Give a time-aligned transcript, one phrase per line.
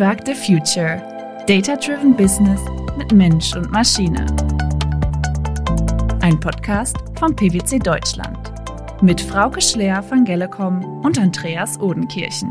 [0.00, 0.96] Debug the Future.
[1.46, 2.58] Data-Driven Business
[2.96, 4.24] mit Mensch und Maschine.
[6.22, 8.50] Ein Podcast von PwC Deutschland.
[9.02, 12.50] Mit Frauke Schler von Gellecom und Andreas Odenkirchen.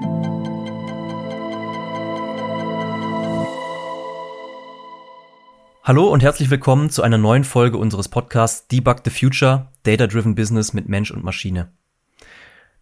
[5.83, 10.73] Hallo und herzlich willkommen zu einer neuen Folge unseres Podcasts Debug the Future, Data-Driven Business
[10.73, 11.71] mit Mensch und Maschine.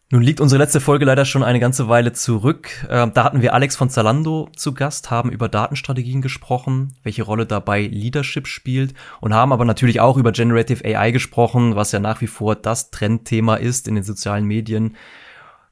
[0.10, 2.70] Nun liegt unsere letzte Folge leider schon eine ganze Weile zurück.
[2.88, 7.46] Äh, da hatten wir Alex von Zalando zu Gast, haben über Datenstrategien gesprochen, welche Rolle
[7.46, 12.22] dabei Leadership spielt und haben aber natürlich auch über Generative AI gesprochen, was ja nach
[12.22, 14.96] wie vor das Trendthema ist in den sozialen Medien.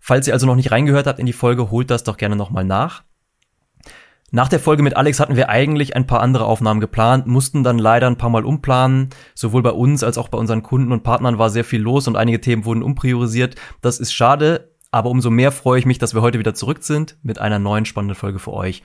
[0.02, 2.66] Falls ihr also noch nicht reingehört habt in die Folge, holt das doch gerne nochmal
[2.66, 3.04] nach.
[4.32, 7.78] Nach der Folge mit Alex hatten wir eigentlich ein paar andere Aufnahmen geplant, mussten dann
[7.78, 9.10] leider ein paar Mal umplanen.
[9.36, 12.18] Sowohl bei uns als auch bei unseren Kunden und Partnern war sehr viel los und
[12.18, 13.56] einige Themen wurden umpriorisiert.
[13.82, 17.18] Das ist schade, aber umso mehr freue ich mich, dass wir heute wieder zurück sind
[17.22, 18.82] mit einer neuen spannenden Folge für euch.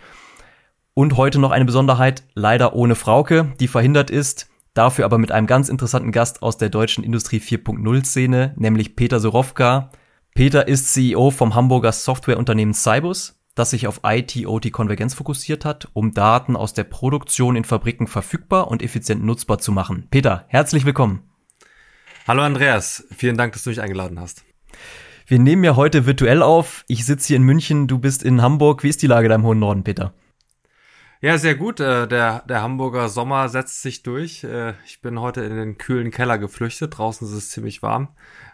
[0.92, 5.46] Und heute noch eine Besonderheit, leider ohne Frauke, die verhindert ist, dafür aber mit einem
[5.46, 9.90] ganz interessanten Gast aus der deutschen Industrie 4.0 Szene, nämlich Peter Sorowka.
[10.34, 16.56] Peter ist CEO vom Hamburger Softwareunternehmen Cybus das sich auf IT-OT-Konvergenz fokussiert hat, um Daten
[16.56, 20.06] aus der Produktion in Fabriken verfügbar und effizient nutzbar zu machen.
[20.10, 21.22] Peter, herzlich willkommen.
[22.26, 24.44] Hallo Andreas, vielen Dank, dass du mich eingeladen hast.
[25.26, 26.84] Wir nehmen ja heute virtuell auf.
[26.88, 28.82] Ich sitze hier in München, du bist in Hamburg.
[28.82, 30.12] Wie ist die Lage da im hohen Norden, Peter?
[31.22, 31.80] Ja, sehr gut.
[31.80, 34.42] Äh, der, der Hamburger Sommer setzt sich durch.
[34.42, 36.96] Äh, ich bin heute in den kühlen Keller geflüchtet.
[36.96, 38.08] Draußen ist es ziemlich warm.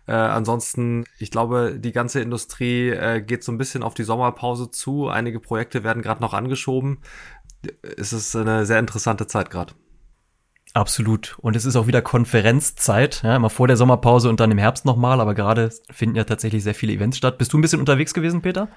[0.06, 4.70] Äh, ansonsten, ich glaube, die ganze Industrie äh, geht so ein bisschen auf die Sommerpause
[4.70, 5.08] zu.
[5.08, 6.98] Einige Projekte werden gerade noch angeschoben.
[7.96, 9.74] Es ist eine sehr interessante Zeit gerade.
[10.74, 11.38] Absolut.
[11.40, 14.84] Und es ist auch wieder Konferenzzeit, ja, immer vor der Sommerpause und dann im Herbst
[14.84, 17.38] nochmal, aber gerade finden ja tatsächlich sehr viele Events statt.
[17.38, 18.68] Bist du ein bisschen unterwegs gewesen, Peter?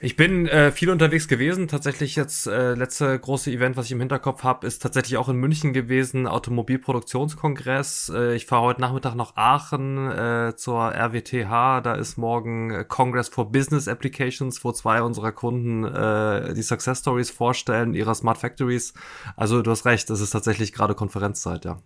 [0.00, 1.66] Ich bin äh, viel unterwegs gewesen.
[1.66, 5.34] Tatsächlich jetzt äh, letzte große Event, was ich im Hinterkopf habe, ist tatsächlich auch in
[5.34, 8.12] München gewesen, Automobilproduktionskongress.
[8.14, 11.80] Äh, ich fahre heute Nachmittag nach Aachen äh, zur RWTH.
[11.80, 17.00] Da ist morgen äh, Congress for Business Applications, wo zwei unserer Kunden äh, die Success
[17.00, 18.94] Stories vorstellen, ihrer Smart Factories.
[19.34, 21.80] Also du hast recht, es ist tatsächlich gerade Konferenzzeit, ja.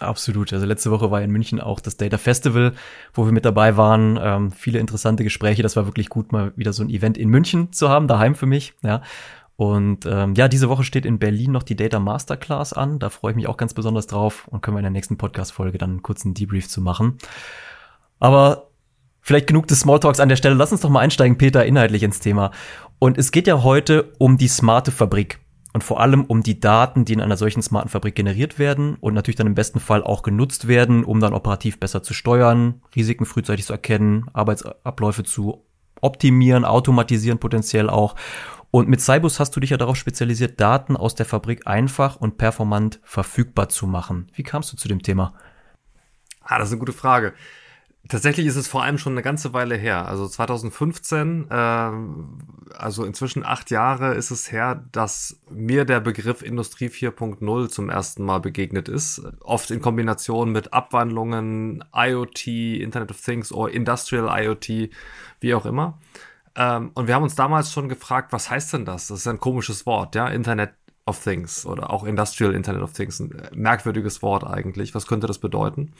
[0.00, 0.52] Absolut.
[0.52, 2.72] Also letzte Woche war in München auch das Data Festival,
[3.12, 4.18] wo wir mit dabei waren.
[4.20, 5.62] Ähm, viele interessante Gespräche.
[5.62, 8.46] Das war wirklich gut, mal wieder so ein Event in München zu haben, daheim für
[8.46, 8.74] mich.
[8.82, 9.02] Ja.
[9.56, 12.98] Und ähm, ja, diese Woche steht in Berlin noch die Data Masterclass an.
[12.98, 15.76] Da freue ich mich auch ganz besonders drauf und können wir in der nächsten Podcast-Folge
[15.76, 17.18] dann einen kurzen Debrief zu machen.
[18.20, 18.68] Aber
[19.20, 20.54] vielleicht genug des Smalltalks an der Stelle.
[20.54, 22.52] Lass uns doch mal einsteigen, Peter, inhaltlich ins Thema.
[22.98, 25.40] Und es geht ja heute um die smarte Fabrik
[25.72, 29.14] und vor allem um die Daten, die in einer solchen smarten Fabrik generiert werden und
[29.14, 33.24] natürlich dann im besten Fall auch genutzt werden, um dann operativ besser zu steuern, Risiken
[33.24, 35.64] frühzeitig zu erkennen, Arbeitsabläufe zu
[36.00, 38.16] optimieren, automatisieren potenziell auch.
[38.72, 42.38] Und mit Cybus hast du dich ja darauf spezialisiert, Daten aus der Fabrik einfach und
[42.38, 44.28] performant verfügbar zu machen.
[44.34, 45.34] Wie kamst du zu dem Thema?
[46.42, 47.34] Ah, das ist eine gute Frage.
[48.08, 50.08] Tatsächlich ist es vor allem schon eine ganze Weile her.
[50.08, 51.54] Also 2015, äh,
[52.74, 58.24] also inzwischen acht Jahre ist es her, dass mir der Begriff Industrie 4.0 zum ersten
[58.24, 59.22] Mal begegnet ist.
[59.40, 62.46] Oft in Kombination mit Abwandlungen, IoT,
[62.80, 64.90] Internet of Things oder Industrial IoT,
[65.40, 65.98] wie auch immer.
[66.56, 69.08] Ähm, und wir haben uns damals schon gefragt, was heißt denn das?
[69.08, 70.72] Das ist ein komisches Wort, ja, Internet
[71.06, 73.20] of Things oder auch Industrial Internet of Things.
[73.20, 74.94] Ein merkwürdiges Wort eigentlich.
[74.94, 75.92] Was könnte das bedeuten?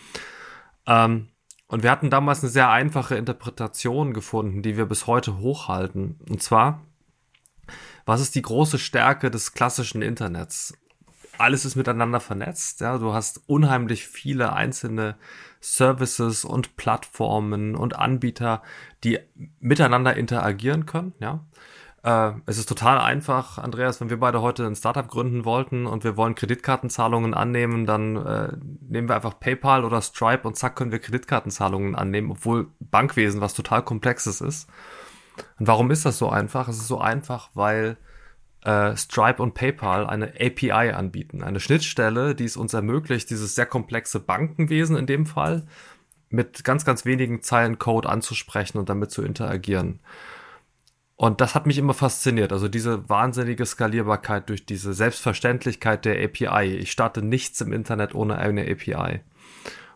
[0.87, 1.29] Ähm,
[1.71, 6.19] und wir hatten damals eine sehr einfache Interpretation gefunden, die wir bis heute hochhalten.
[6.29, 6.83] Und zwar,
[8.05, 10.75] was ist die große Stärke des klassischen Internets?
[11.39, 12.81] Alles ist miteinander vernetzt.
[12.81, 15.17] Ja, du hast unheimlich viele einzelne
[15.61, 18.63] Services und Plattformen und Anbieter,
[19.05, 19.21] die
[19.61, 21.15] miteinander interagieren können.
[21.21, 21.45] Ja,
[22.03, 26.03] äh, es ist total einfach, Andreas, wenn wir beide heute ein Startup gründen wollten und
[26.03, 28.53] wir wollen Kreditkartenzahlungen annehmen, dann äh,
[28.91, 33.55] nehmen wir einfach PayPal oder Stripe und zack können wir Kreditkartenzahlungen annehmen, obwohl Bankwesen was
[33.55, 34.69] total komplexes ist.
[35.59, 36.69] Und warum ist das so einfach?
[36.69, 37.97] Es ist so einfach, weil
[38.65, 43.67] äh, Stripe und PayPal eine API anbieten, eine Schnittstelle, die es uns ermöglicht, dieses sehr
[43.67, 45.67] komplexe Bankenwesen in dem Fall
[46.29, 50.01] mit ganz, ganz wenigen Zeilen Code anzusprechen und damit zu interagieren.
[51.21, 52.51] Und das hat mich immer fasziniert.
[52.51, 56.77] Also diese wahnsinnige Skalierbarkeit durch diese Selbstverständlichkeit der API.
[56.77, 59.21] Ich starte nichts im Internet ohne eine API.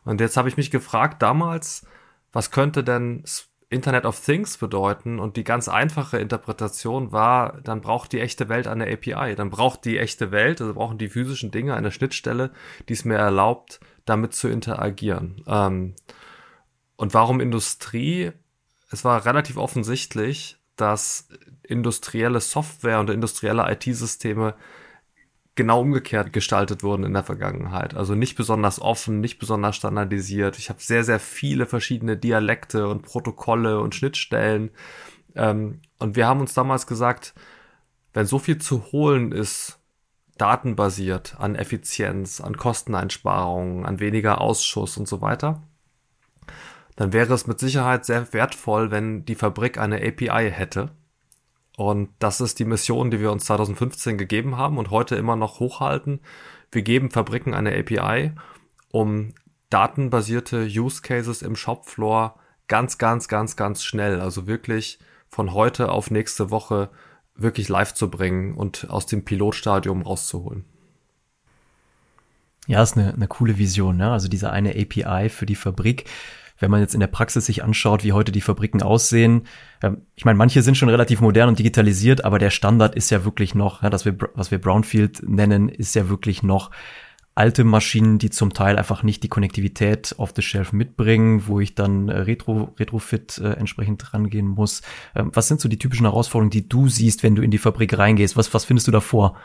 [0.05, 1.87] Und jetzt habe ich mich gefragt damals,
[2.35, 3.25] was könnte denn
[3.71, 5.19] Internet of Things bedeuten?
[5.19, 9.35] Und die ganz einfache Interpretation war, dann braucht die echte Welt eine API.
[9.35, 12.51] Dann braucht die echte Welt, also brauchen die physischen Dinge eine Schnittstelle,
[12.91, 15.43] die es mir erlaubt, damit zu interagieren.
[15.47, 15.95] Ähm,
[16.97, 18.33] und warum Industrie?
[18.91, 21.29] Es war relativ offensichtlich, dass
[21.63, 24.55] industrielle Software und industrielle IT-Systeme
[25.55, 27.95] genau umgekehrt gestaltet wurden in der Vergangenheit.
[27.95, 30.59] Also nicht besonders offen, nicht besonders standardisiert.
[30.59, 34.71] Ich habe sehr, sehr viele verschiedene Dialekte und Protokolle und Schnittstellen.
[35.37, 37.35] Ähm, und wir haben uns damals gesagt,
[38.13, 39.79] wenn so viel zu holen ist,
[40.39, 45.63] datenbasiert an Effizienz, an Kosteneinsparungen, an weniger Ausschuss und so weiter,
[46.97, 50.93] dann wäre es mit Sicherheit sehr wertvoll, wenn die Fabrik eine API hätte,
[51.77, 55.59] und das ist die Mission, die wir uns 2015 gegeben haben und heute immer noch
[55.59, 56.21] hochhalten.
[56.71, 58.33] Wir geben Fabriken eine API,
[58.91, 59.35] um
[59.71, 62.37] datenbasierte Use Cases im Shopfloor
[62.69, 64.99] ganz, ganz, ganz, ganz schnell, also wirklich
[65.29, 66.91] von heute auf nächste Woche
[67.35, 70.65] wirklich live zu bringen und aus dem Pilotstadium rauszuholen.
[72.69, 74.13] Ja, ist eine, eine coole Vision, ne?
[74.13, 76.05] Also diese eine API für die Fabrik
[76.59, 79.47] wenn man jetzt in der Praxis sich anschaut, wie heute die Fabriken aussehen,
[79.83, 83.25] ähm, ich meine, manche sind schon relativ modern und digitalisiert, aber der Standard ist ja
[83.25, 86.71] wirklich noch, ja, das wir, was wir Brownfield nennen, ist ja wirklich noch
[87.35, 91.75] alte Maschinen, die zum Teil einfach nicht die Konnektivität auf the shelf mitbringen, wo ich
[91.75, 94.83] dann äh, Retro, Retrofit äh, entsprechend rangehen muss.
[95.15, 97.99] Ähm, was sind so die typischen Herausforderungen, die du siehst, wenn du in die Fabrik
[97.99, 98.37] reingehst?
[98.37, 99.37] Was, was findest du davor?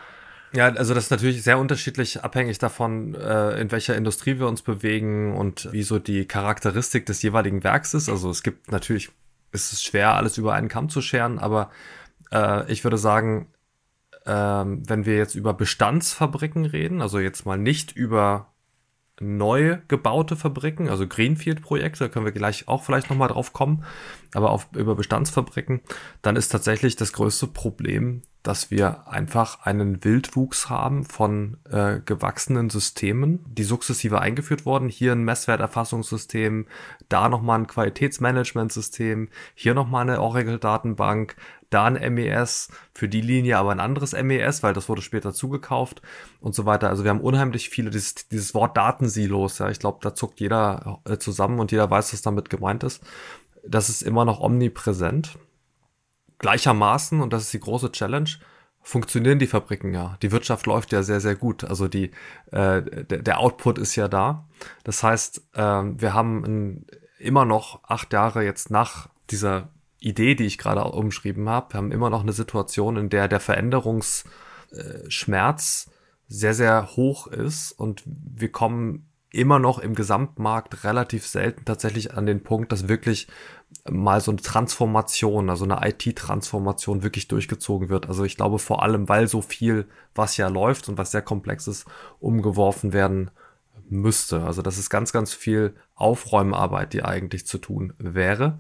[0.52, 4.64] Ja, also das ist natürlich sehr unterschiedlich, abhängig davon, äh, in welcher Industrie wir uns
[4.64, 8.10] bewegen und wie so die Charakteristik des jeweiligen Werks ist.
[8.10, 9.12] Also es gibt natürlich,
[9.52, 11.70] ist es schwer, alles über einen Kamm zu scheren, aber
[12.32, 13.48] äh, ich würde sagen,
[14.26, 18.52] äh, wenn wir jetzt über Bestandsfabriken reden, also jetzt mal nicht über
[19.22, 23.84] neu gebaute Fabriken, also Greenfield-Projekte, da können wir gleich auch vielleicht nochmal drauf kommen,
[24.34, 25.82] aber auf, über Bestandsfabriken,
[26.22, 32.70] dann ist tatsächlich das größte Problem, dass wir einfach einen Wildwuchs haben von äh, gewachsenen
[32.70, 34.88] Systemen, die sukzessive eingeführt wurden.
[34.88, 36.66] Hier ein Messwerterfassungssystem,
[37.10, 41.36] da nochmal ein Qualitätsmanagementsystem, hier nochmal eine Oracle-Datenbank,
[41.70, 46.02] da ein MES, für die Linie aber ein anderes MES, weil das wurde später zugekauft
[46.40, 46.90] und so weiter.
[46.90, 51.02] Also wir haben unheimlich viele, dieses, dieses Wort Datensilos, ja, ich glaube, da zuckt jeder
[51.06, 53.04] äh, zusammen und jeder weiß, was damit gemeint ist.
[53.68, 55.38] Das ist immer noch omnipräsent.
[56.40, 58.30] Gleichermaßen, und das ist die große Challenge,
[58.82, 60.18] funktionieren die Fabriken ja.
[60.22, 61.64] Die Wirtschaft läuft ja sehr, sehr gut.
[61.64, 62.12] Also die,
[62.52, 64.48] äh, der, Output ist ja da.
[64.84, 66.86] Das heißt, äh, wir haben ein,
[67.20, 69.70] immer noch acht Jahre jetzt nach dieser
[70.00, 75.92] Idee, die ich gerade umschrieben habe, haben immer noch eine Situation, in der der Veränderungsschmerz
[76.28, 82.26] sehr, sehr hoch ist und wir kommen immer noch im Gesamtmarkt relativ selten tatsächlich an
[82.26, 83.28] den Punkt, dass wirklich
[83.90, 88.08] mal so eine Transformation, also eine IT-Transformation wirklich durchgezogen wird.
[88.08, 91.68] Also ich glaube vor allem, weil so viel, was ja läuft und was sehr komplex
[91.68, 91.86] ist,
[92.20, 93.32] umgeworfen werden
[93.90, 94.44] müsste.
[94.44, 98.60] Also das ist ganz, ganz viel Aufräumarbeit, die eigentlich zu tun wäre.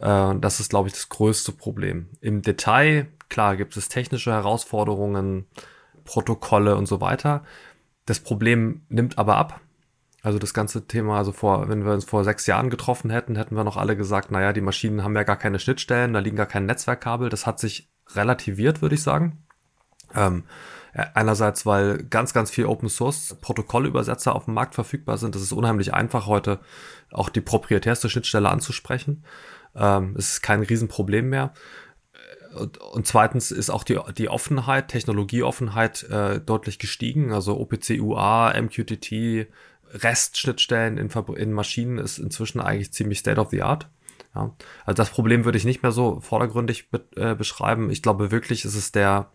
[0.00, 2.08] Äh, das ist, glaube ich, das größte Problem.
[2.20, 5.46] Im Detail, klar, gibt es technische Herausforderungen,
[6.04, 7.44] Protokolle und so weiter.
[8.06, 9.60] Das Problem nimmt aber ab.
[10.28, 13.56] Also das ganze Thema, also vor, wenn wir uns vor sechs Jahren getroffen hätten, hätten
[13.56, 16.44] wir noch alle gesagt, naja, die Maschinen haben ja gar keine Schnittstellen, da liegen gar
[16.44, 17.30] keine Netzwerkkabel.
[17.30, 19.42] Das hat sich relativiert, würde ich sagen.
[20.14, 20.44] Ähm,
[20.92, 25.34] einerseits, weil ganz, ganz viel Open Source Protokollübersetzer auf dem Markt verfügbar sind.
[25.34, 26.60] Das ist unheimlich einfach heute
[27.10, 29.24] auch die proprietärste Schnittstelle anzusprechen.
[29.74, 31.54] Ähm, es ist kein Riesenproblem mehr.
[32.54, 37.32] Und, und, zweitens ist auch die, die Offenheit, Technologieoffenheit äh, deutlich gestiegen.
[37.32, 39.48] Also OPC UA, MQTT,
[39.92, 43.88] Restschnittstellen in, in Maschinen ist inzwischen eigentlich ziemlich state of the art.
[44.34, 44.54] Ja.
[44.84, 47.90] Also das Problem würde ich nicht mehr so vordergründig be äh, beschreiben.
[47.90, 49.30] Ich glaube wirklich, ist es der,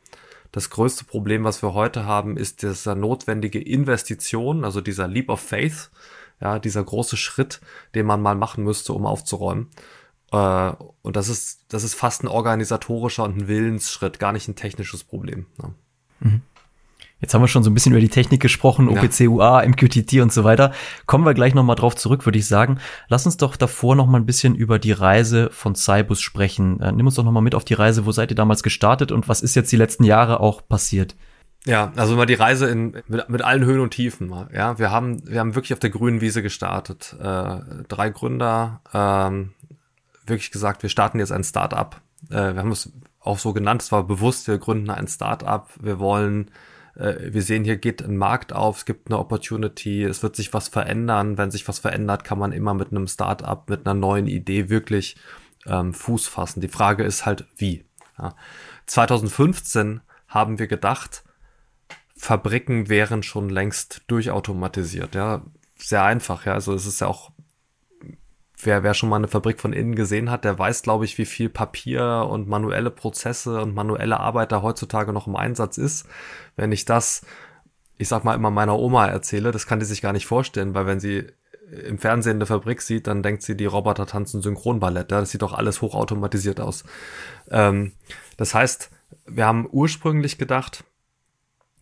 [0.52, 5.40] das größte Problem, was wir heute haben, ist dieser notwendige Investition, also dieser Leap of
[5.40, 5.90] Faith,
[6.40, 7.62] ja, dieser große Schritt,
[7.96, 9.70] den man mal machen müsste, um aufzuräumen.
[10.32, 14.56] Äh, und das ist, das ist fast ein organisatorischer und ein Willensschritt, gar nicht ein
[14.56, 15.46] technisches Problem.
[15.58, 15.74] Ne?
[16.20, 16.42] Mhm.
[17.24, 20.34] Jetzt haben wir schon so ein bisschen über die Technik gesprochen, OPC, UA, MQTT und
[20.34, 20.74] so weiter.
[21.06, 22.80] Kommen wir gleich nochmal drauf zurück, würde ich sagen.
[23.08, 26.82] Lass uns doch davor nochmal ein bisschen über die Reise von Cybus sprechen.
[26.82, 28.06] Äh, nimm uns doch nochmal mit auf die Reise.
[28.06, 31.16] Wo seid ihr damals gestartet und was ist jetzt die letzten Jahre auch passiert?
[31.66, 34.30] Ja, also mal die Reise in, mit, mit allen Höhen und Tiefen.
[34.54, 37.16] Ja, wir haben, wir haben wirklich auf der grünen Wiese gestartet.
[37.22, 39.54] Äh, drei Gründer, ähm,
[40.26, 42.02] wirklich gesagt, wir starten jetzt ein Startup.
[42.30, 45.70] Äh, wir haben es auch so genannt, es war bewusst, wir gründen ein Startup.
[45.80, 46.52] Wir wollen,
[46.96, 50.68] wir sehen, hier geht ein Markt auf, es gibt eine Opportunity, es wird sich was
[50.68, 51.38] verändern.
[51.38, 55.16] Wenn sich was verändert, kann man immer mit einem Startup, mit einer neuen Idee wirklich
[55.66, 56.62] ähm, Fuß fassen.
[56.62, 57.86] Die Frage ist halt, wie.
[58.18, 58.36] Ja.
[58.86, 61.24] 2015 haben wir gedacht,
[62.16, 65.16] Fabriken wären schon längst durchautomatisiert.
[65.16, 65.44] Ja,
[65.78, 66.46] sehr einfach.
[66.46, 67.32] Ja, also es ist ja auch
[68.66, 71.26] wer, wer schon mal eine Fabrik von innen gesehen hat, der weiß, glaube ich, wie
[71.26, 76.08] viel Papier und manuelle Prozesse und manuelle Arbeit da heutzutage noch im Einsatz ist.
[76.56, 77.26] Wenn ich das,
[77.98, 80.86] ich sag mal immer meiner Oma erzähle, das kann die sich gar nicht vorstellen, weil
[80.86, 81.28] wenn sie
[81.86, 85.12] im Fernsehen eine Fabrik sieht, dann denkt sie, die Roboter tanzen Synchronballett.
[85.12, 85.20] Ja?
[85.20, 86.84] Das sieht doch alles hochautomatisiert aus.
[87.50, 87.94] Ähm,
[88.38, 88.92] das heißt,
[89.26, 90.84] wir haben ursprünglich gedacht,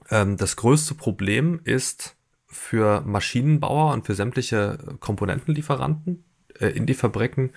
[0.10, 2.16] ähm, das größte Problem ist
[2.48, 6.24] für Maschinenbauer und für sämtliche Komponentenlieferanten
[6.62, 7.52] äh, in die Fabriken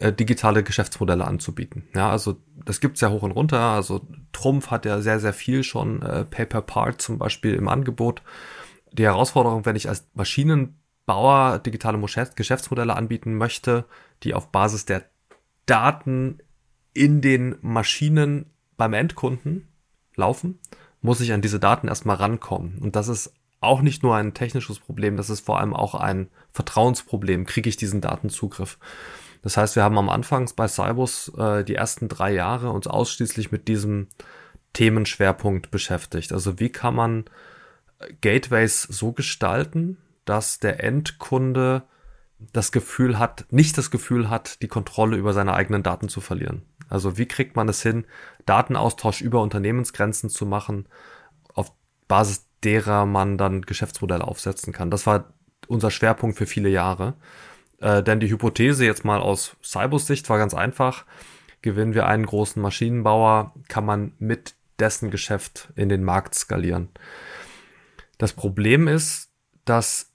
[0.00, 1.88] äh, digitale Geschäftsmodelle anzubieten.
[1.94, 3.60] Ja, also das gibt's ja hoch und runter.
[3.60, 8.22] Also Trumpf hat ja sehr, sehr viel schon, äh, Pay-per-Part zum Beispiel im Angebot.
[8.92, 13.84] Die Herausforderung, wenn ich als Maschinenbauer digitale Geschäftsmodelle anbieten möchte,
[14.22, 15.04] die auf Basis der
[15.66, 16.38] Daten
[16.92, 19.68] in den Maschinen beim Endkunden
[20.16, 20.58] laufen,
[21.02, 22.78] muss ich an diese Daten erstmal rankommen.
[22.80, 26.28] Und das ist auch nicht nur ein technisches Problem, das ist vor allem auch ein
[26.52, 27.46] Vertrauensproblem.
[27.46, 28.78] Kriege ich diesen Datenzugriff?
[29.42, 33.50] Das heißt, wir haben am Anfang bei Cybus äh, die ersten drei Jahre uns ausschließlich
[33.50, 34.08] mit diesem
[34.72, 36.32] Themenschwerpunkt beschäftigt.
[36.32, 37.24] Also wie kann man
[37.98, 41.82] äh, Gateways so gestalten, dass der Endkunde
[42.52, 46.62] das Gefühl hat, nicht das Gefühl hat, die Kontrolle über seine eigenen Daten zu verlieren.
[46.88, 48.04] Also wie kriegt man es hin,
[48.46, 50.86] Datenaustausch über Unternehmensgrenzen zu machen,
[51.54, 51.72] auf
[52.08, 54.90] Basis derer man dann Geschäftsmodelle aufsetzen kann.
[54.90, 55.32] Das war
[55.70, 57.14] unser Schwerpunkt für viele Jahre.
[57.80, 61.04] Äh, denn die Hypothese jetzt mal aus Cybus Sicht war ganz einfach.
[61.62, 66.88] Gewinnen wir einen großen Maschinenbauer, kann man mit dessen Geschäft in den Markt skalieren.
[68.18, 69.30] Das Problem ist,
[69.64, 70.10] dass,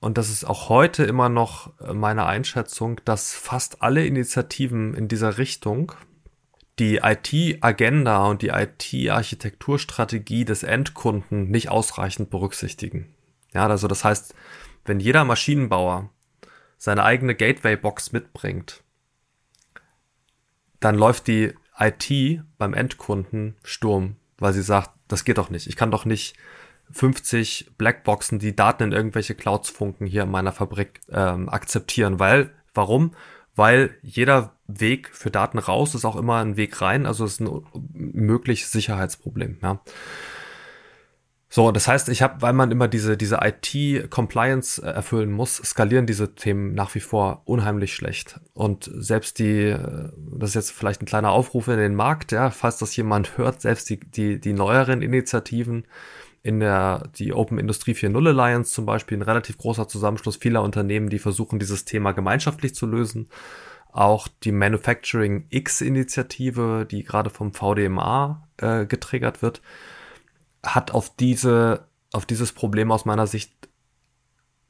[0.00, 5.38] und das ist auch heute immer noch meine Einschätzung, dass fast alle Initiativen in dieser
[5.38, 5.92] Richtung
[6.78, 13.15] die IT-Agenda und die IT-Architekturstrategie des Endkunden nicht ausreichend berücksichtigen.
[13.56, 14.34] Ja, also das heißt,
[14.84, 16.10] wenn jeder Maschinenbauer
[16.76, 18.82] seine eigene Gateway-Box mitbringt,
[20.78, 25.68] dann läuft die IT beim Endkunden Sturm, weil sie sagt, das geht doch nicht.
[25.68, 26.36] Ich kann doch nicht
[26.90, 32.18] 50 Blackboxen, die Daten in irgendwelche Clouds funken, hier in meiner Fabrik ähm, akzeptieren.
[32.18, 33.12] Weil, warum?
[33.54, 37.40] Weil jeder Weg für Daten raus ist auch immer ein Weg rein, also es ist
[37.40, 39.56] ein mögliches Sicherheitsproblem.
[39.62, 39.80] Ja.
[41.56, 46.04] So, das heißt, ich habe, weil man immer diese, diese IT-Compliance äh, erfüllen muss, skalieren
[46.04, 48.38] diese Themen nach wie vor unheimlich schlecht.
[48.52, 52.50] Und selbst die, äh, das ist jetzt vielleicht ein kleiner Aufruf in den Markt, ja,
[52.50, 55.86] falls das jemand hört, selbst die, die, die neueren Initiativen
[56.42, 61.08] in der, die Open Industrie 4.0 Alliance zum Beispiel, ein relativ großer Zusammenschluss vieler Unternehmen,
[61.08, 63.30] die versuchen, dieses Thema gemeinschaftlich zu lösen.
[63.92, 69.62] Auch die Manufacturing X-Initiative, die gerade vom VDMA äh, getriggert wird,
[70.66, 73.52] hat auf diese, auf dieses Problem aus meiner Sicht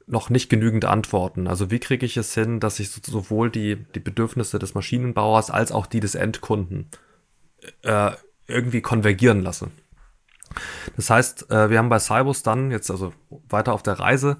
[0.05, 1.47] noch nicht genügend Antworten.
[1.47, 5.71] Also wie kriege ich es hin, dass ich sowohl die, die Bedürfnisse des Maschinenbauers als
[5.71, 6.89] auch die des Endkunden
[7.83, 8.11] äh,
[8.47, 9.69] irgendwie konvergieren lasse.
[10.95, 13.13] Das heißt, äh, wir haben bei Cybus dann jetzt also
[13.49, 14.37] weiter auf der Reise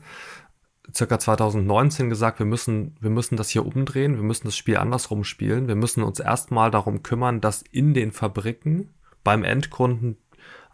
[0.94, 5.24] circa 2019 gesagt, wir müssen, wir müssen das hier umdrehen, wir müssen das Spiel andersrum
[5.24, 10.18] spielen, wir müssen uns erstmal darum kümmern, dass in den Fabriken beim Endkunden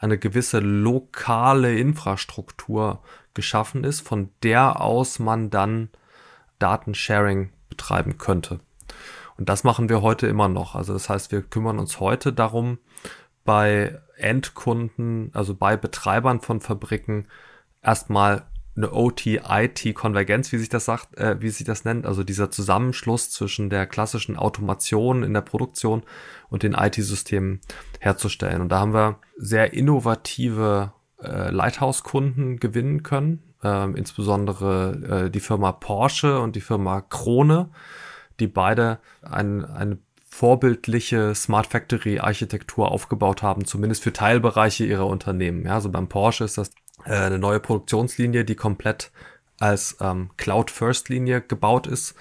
[0.04, 3.02] eine gewisse lokale Infrastruktur
[3.34, 5.90] geschaffen ist, von der aus man dann
[6.60, 8.60] Datensharing betreiben könnte.
[9.38, 10.76] Und das machen wir heute immer noch.
[10.76, 12.78] Also das heißt, wir kümmern uns heute darum,
[13.46, 17.28] bei Endkunden, also bei Betreibern von Fabriken,
[17.82, 23.30] erstmal eine OT-IT-Konvergenz, wie sich das sagt, äh, wie sich das nennt, also dieser Zusammenschluss
[23.30, 26.04] zwischen der klassischen Automation in der Produktion
[26.50, 27.62] und den IT-Systemen
[28.00, 28.62] herzustellen.
[28.62, 35.72] Und da haben wir sehr innovative äh, Lighthouse-Kunden gewinnen können, äh, insbesondere äh, die Firma
[35.72, 37.70] Porsche und die Firma Krone,
[38.40, 45.64] die beide ein, eine vorbildliche Smart Factory Architektur aufgebaut haben, zumindest für Teilbereiche ihrer Unternehmen.
[45.66, 46.72] Ja, also beim Porsche ist das
[47.06, 49.12] äh, eine neue Produktionslinie, die komplett
[49.60, 52.16] als ähm, Cloud-First-Linie gebaut ist,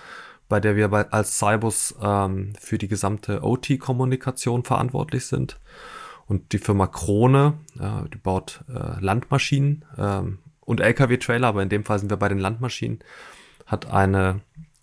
[0.49, 5.59] bei der wir bei, als Cybus ähm, für die gesamte OT-Kommunikation verantwortlich sind.
[6.27, 11.85] Und die Firma Krone, äh, die baut äh, Landmaschinen ähm, und LKW-Trailer, aber in dem
[11.85, 13.01] Fall sind wir bei den Landmaschinen,
[13.67, 14.41] hat eine,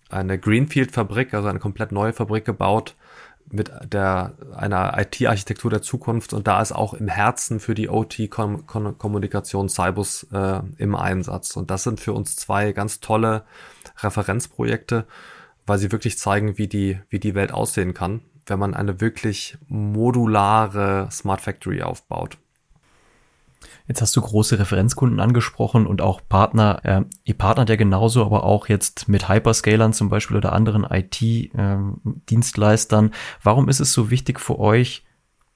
[0.08, 2.94] eine Greenfield-Fabrik, also eine komplett neue Fabrik gebaut,
[3.52, 9.68] mit der einer IT-Architektur der Zukunft und da ist auch im Herzen für die OT-Kommunikation
[9.68, 11.56] Cybus äh, im Einsatz.
[11.56, 13.44] Und das sind für uns zwei ganz tolle
[13.98, 15.06] Referenzprojekte,
[15.66, 19.58] weil sie wirklich zeigen, wie die, wie die Welt aussehen kann, wenn man eine wirklich
[19.68, 22.38] modulare Smart Factory aufbaut.
[23.90, 26.78] Jetzt hast du große Referenzkunden angesprochen und auch Partner.
[26.84, 33.06] Äh, ihr partnert ja genauso, aber auch jetzt mit Hyperscalern zum Beispiel oder anderen IT-Dienstleistern.
[33.06, 35.02] Ähm, Warum ist es so wichtig für euch,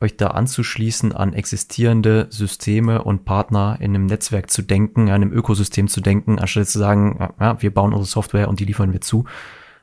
[0.00, 5.32] euch da anzuschließen an existierende Systeme und Partner in einem Netzwerk zu denken, in einem
[5.32, 9.00] Ökosystem zu denken, anstatt zu sagen, ja, wir bauen unsere Software und die liefern wir
[9.00, 9.26] zu.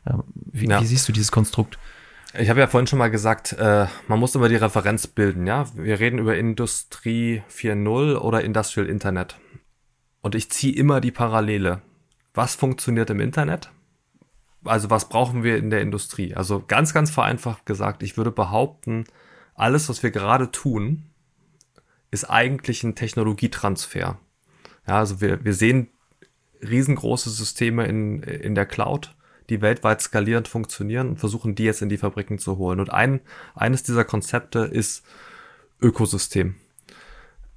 [0.05, 0.81] Ähm, wie, ja.
[0.81, 1.79] wie siehst du dieses Konstrukt?
[2.33, 5.65] Ich habe ja vorhin schon mal gesagt, äh, man muss immer die Referenz bilden, ja.
[5.75, 9.37] Wir reden über Industrie 4.0 oder Industrial Internet.
[10.21, 11.81] Und ich ziehe immer die Parallele.
[12.33, 13.71] Was funktioniert im Internet?
[14.63, 16.33] Also was brauchen wir in der Industrie?
[16.33, 19.05] Also ganz, ganz vereinfacht gesagt, ich würde behaupten,
[19.53, 21.07] alles, was wir gerade tun,
[22.11, 24.19] ist eigentlich ein Technologietransfer.
[24.87, 25.89] Ja, also wir, wir sehen
[26.61, 29.15] riesengroße Systeme in, in der Cloud
[29.51, 32.79] die weltweit skalierend funktionieren und versuchen, die jetzt in die Fabriken zu holen.
[32.79, 33.19] Und ein,
[33.53, 35.03] eines dieser Konzepte ist
[35.81, 36.55] Ökosystem.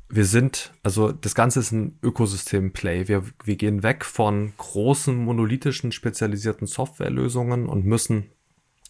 [0.08, 3.06] Wir sind, also das Ganze ist ein Ökosystem-Play.
[3.06, 8.26] Wir, wir gehen weg von großen, monolithischen, spezialisierten Softwarelösungen und müssen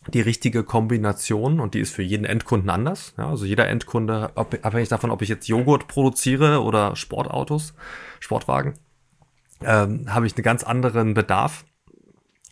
[0.08, 3.14] die richtige Kombination und die ist für jeden Endkunden anders.
[3.18, 7.75] Ja, also jeder Endkunde, abhängig davon, ob ich jetzt Joghurt produziere oder Sportautos,
[8.20, 8.75] Sportwagen,
[9.62, 11.64] ähm, habe ich einen ganz anderen Bedarf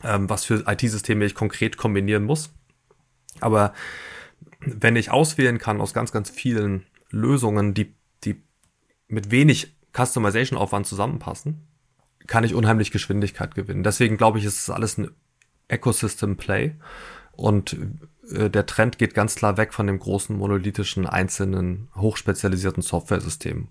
[0.04, 2.52] ähm, was für IT-Systeme ich konkret kombinieren muss.
[3.40, 3.73] Aber
[4.61, 7.94] wenn ich auswählen kann aus ganz, ganz vielen Lösungen, die,
[8.25, 8.42] die
[9.09, 11.66] mit wenig Customization-Aufwand zusammenpassen,
[12.26, 13.82] kann ich unheimlich Geschwindigkeit gewinnen.
[13.82, 15.11] Deswegen glaube ich, ist es alles ein
[15.68, 16.76] Ecosystem-Play.
[17.32, 17.76] Und
[18.30, 23.68] äh, der Trend geht ganz klar weg von dem großen monolithischen, einzelnen, hochspezialisierten Software-System.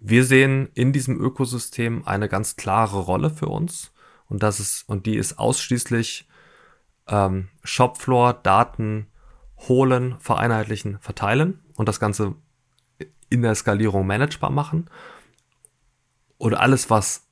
[0.00, 3.92] Wir sehen in diesem Ökosystem eine ganz klare Rolle für uns
[4.30, 6.26] und das ist, und die ist ausschließlich
[7.08, 9.08] ähm, Shopfloor, Daten
[9.68, 12.34] holen, vereinheitlichen, verteilen und das Ganze
[13.28, 14.88] in der Skalierung managebar machen.
[16.38, 17.26] Und alles, was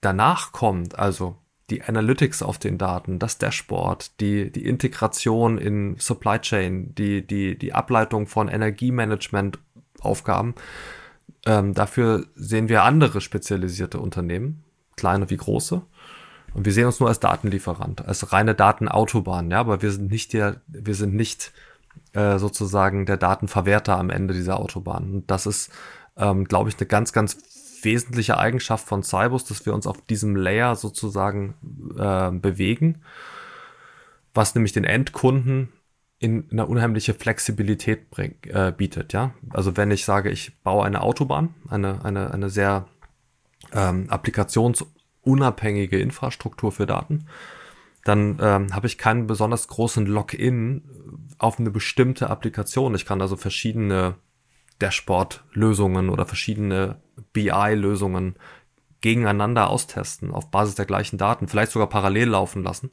[0.00, 1.36] danach kommt, also
[1.70, 7.58] die Analytics auf den Daten, das Dashboard, die, die Integration in Supply Chain, die, die,
[7.58, 10.54] die Ableitung von Energiemanagement-Aufgaben,
[11.46, 14.64] ähm, dafür sehen wir andere spezialisierte Unternehmen,
[14.96, 15.82] kleine wie große.
[16.58, 20.32] Und wir sehen uns nur als Datenlieferant, als reine Datenautobahn, ja, aber wir sind nicht
[20.32, 21.52] der, wir sind nicht
[22.14, 25.14] äh, sozusagen der Datenverwerter am Ende dieser Autobahn.
[25.14, 25.70] Und das ist,
[26.16, 27.38] ähm, glaube ich, eine ganz, ganz
[27.82, 31.54] wesentliche Eigenschaft von Cybus, dass wir uns auf diesem Layer sozusagen
[31.96, 33.02] äh, bewegen,
[34.34, 35.68] was nämlich den Endkunden
[36.18, 39.32] in eine unheimliche Flexibilität bring, äh, bietet, ja.
[39.50, 42.88] Also wenn ich sage, ich baue eine Autobahn, eine, eine, eine sehr
[43.72, 44.84] ähm, applikations-
[45.28, 47.26] unabhängige Infrastruktur für Daten,
[48.04, 50.82] dann ähm, habe ich keinen besonders großen Login
[51.36, 52.94] auf eine bestimmte Applikation.
[52.94, 54.14] Ich kann also verschiedene
[54.78, 57.02] Dashboard-Lösungen oder verschiedene
[57.34, 58.36] BI-Lösungen
[59.00, 62.90] gegeneinander austesten auf Basis der gleichen Daten, vielleicht sogar parallel laufen lassen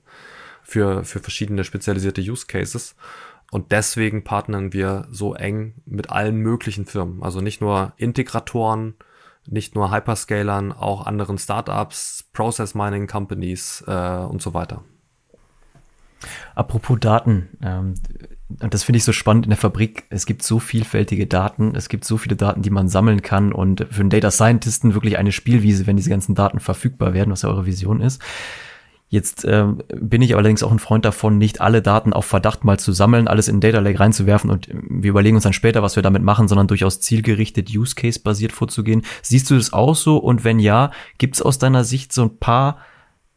[0.64, 2.96] für, für verschiedene spezialisierte Use Cases.
[3.52, 7.24] Und deswegen partnern wir so eng mit allen möglichen Firmen.
[7.24, 8.96] Also nicht nur Integratoren,
[9.48, 14.84] nicht nur Hyperscalern, auch anderen Startups, Process Mining Companies äh, und so weiter.
[16.56, 17.96] Apropos Daten, ähm,
[18.62, 20.06] und das finde ich so spannend in der Fabrik.
[20.10, 23.86] Es gibt so vielfältige Daten, es gibt so viele Daten, die man sammeln kann und
[23.90, 27.50] für einen Data Scientisten wirklich eine Spielwiese, wenn diese ganzen Daten verfügbar werden, was ja
[27.50, 28.22] eure Vision ist.
[29.08, 32.80] Jetzt ähm, bin ich allerdings auch ein Freund davon, nicht alle Daten auf Verdacht mal
[32.80, 36.04] zu sammeln, alles in Data Lake reinzuwerfen und wir überlegen uns dann später, was wir
[36.04, 39.04] damit machen, sondern durchaus zielgerichtet, Use Case basiert vorzugehen.
[39.22, 40.18] Siehst du das auch so?
[40.18, 42.80] Und wenn ja, gibt es aus deiner Sicht so ein paar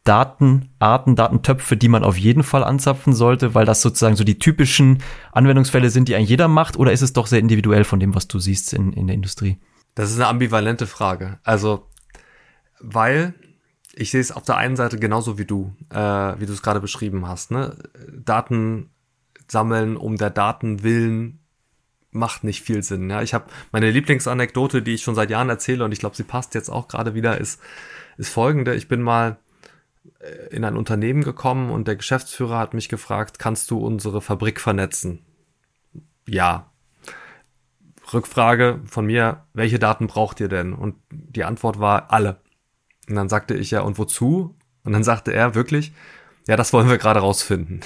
[0.05, 5.03] Datenarten, Datentöpfe, die man auf jeden Fall anzapfen sollte, weil das sozusagen so die typischen
[5.31, 8.27] Anwendungsfälle sind, die ein jeder macht, oder ist es doch sehr individuell von dem, was
[8.27, 9.59] du siehst in, in der Industrie?
[9.93, 11.37] Das ist eine ambivalente Frage.
[11.43, 11.87] Also,
[12.79, 13.35] weil
[13.99, 16.79] ich sehe es auf der einen Seite genauso wie du, äh, wie du es gerade
[16.79, 17.51] beschrieben hast.
[17.51, 17.75] Ne?
[18.11, 18.89] Daten
[19.47, 21.39] sammeln um der Daten willen
[22.11, 23.09] macht nicht viel Sinn.
[23.09, 23.21] Ja?
[23.21, 26.55] Ich habe meine Lieblingsanekdote, die ich schon seit Jahren erzähle und ich glaube, sie passt
[26.55, 27.61] jetzt auch gerade wieder, ist,
[28.17, 28.73] ist folgende.
[28.73, 29.37] Ich bin mal
[30.19, 34.61] äh, in ein Unternehmen gekommen und der Geschäftsführer hat mich gefragt, kannst du unsere Fabrik
[34.61, 35.25] vernetzen?
[36.25, 36.71] Ja.
[38.13, 40.73] Rückfrage von mir, welche Daten braucht ihr denn?
[40.73, 42.37] Und die Antwort war alle.
[43.09, 44.55] Und dann sagte ich ja, und wozu?
[44.83, 45.91] Und dann sagte er wirklich,
[46.47, 47.81] ja, das wollen wir gerade rausfinden.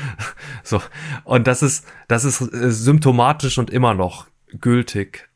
[0.62, 0.82] so.
[1.24, 4.26] Und das ist, das ist äh, symptomatisch und immer noch
[4.60, 5.28] gültig.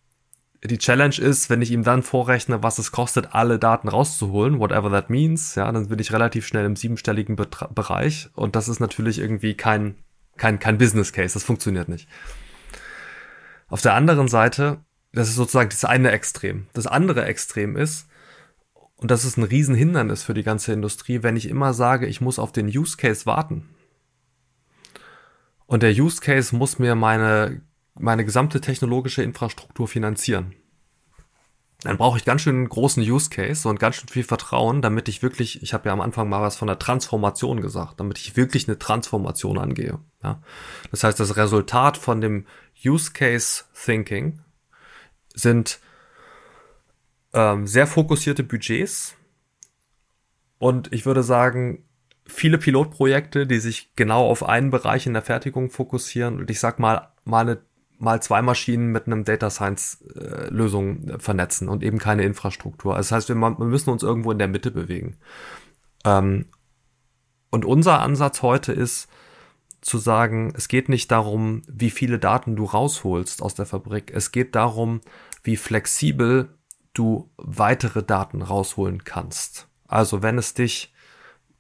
[0.62, 4.90] Die Challenge ist, wenn ich ihm dann vorrechne, was es kostet, alle Daten rauszuholen, whatever
[4.90, 8.29] that means, ja, dann bin ich relativ schnell im siebenstelligen Betra Bereich.
[8.35, 9.97] Und das ist natürlich irgendwie kein,
[10.37, 11.35] kein, kein Business Case.
[11.35, 12.09] Das funktioniert nicht.
[13.69, 14.81] Auf der anderen Seite
[15.12, 16.66] das ist sozusagen das eine Extrem.
[16.73, 18.09] Das andere Extrem ist,
[19.01, 22.39] und das ist ein Riesenhindernis für die ganze Industrie, wenn ich immer sage, ich muss
[22.39, 23.71] auf den Use Case warten.
[25.67, 27.63] Und der Use Case muss mir meine,
[27.95, 30.55] meine gesamte technologische Infrastruktur finanzieren.
[31.83, 35.09] Dann brauche ich ganz schön einen großen Use Case und ganz schön viel Vertrauen, damit
[35.09, 38.37] ich wirklich, ich habe ja am Anfang mal was von der Transformation gesagt, damit ich
[38.37, 39.99] wirklich eine Transformation angehe.
[40.23, 40.43] Ja?
[40.91, 42.47] Das heißt, das Resultat von dem
[42.85, 44.41] Use Case Thinking
[45.33, 45.81] sind
[47.33, 49.16] ähm, sehr fokussierte Budgets
[50.59, 51.85] und ich würde sagen,
[52.27, 56.79] viele Pilotprojekte, die sich genau auf einen Bereich in der Fertigung fokussieren und ich sag
[56.79, 57.59] mal, mal eine
[58.01, 62.97] mal zwei Maschinen mit einem Data Science äh, Lösung äh, vernetzen und eben keine Infrastruktur.
[62.97, 65.19] Also das heißt, wir, wir müssen uns irgendwo in der Mitte bewegen.
[66.05, 66.47] Ähm,
[67.51, 69.09] und unser Ansatz heute ist
[69.83, 74.12] zu sagen, es geht nicht darum, wie viele Daten du rausholst aus der Fabrik.
[74.14, 75.01] Es geht darum,
[75.43, 76.49] wie flexibel
[76.94, 79.68] du weitere Daten rausholen kannst.
[79.87, 80.92] Also wenn es dich,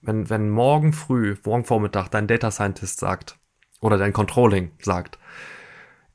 [0.00, 3.38] wenn, wenn morgen früh, morgen Vormittag dein Data Scientist sagt
[3.80, 5.18] oder dein Controlling sagt,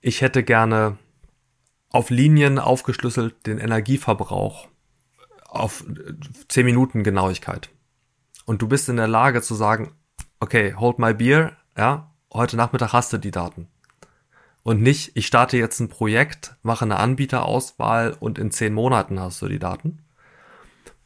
[0.02, 0.98] ich hätte gerne
[1.90, 4.68] auf Linien aufgeschlüsselt den Energieverbrauch
[5.48, 5.86] auf
[6.50, 7.70] 10 Minuten Genauigkeit.
[8.46, 9.94] Und du bist in der Lage zu sagen,
[10.40, 13.68] okay, hold my beer, ja, heute Nachmittag hast du die Daten
[14.66, 19.40] und nicht, ich starte jetzt ein Projekt, mache eine Anbieterauswahl und in zehn Monaten hast
[19.44, 20.00] du die Daten,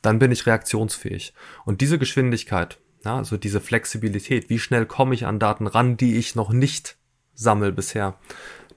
[0.01, 1.33] dann bin ich reaktionsfähig.
[1.65, 6.17] Und diese Geschwindigkeit, ja, also diese Flexibilität, wie schnell komme ich an Daten ran, die
[6.17, 6.95] ich noch nicht
[7.33, 8.15] sammel bisher,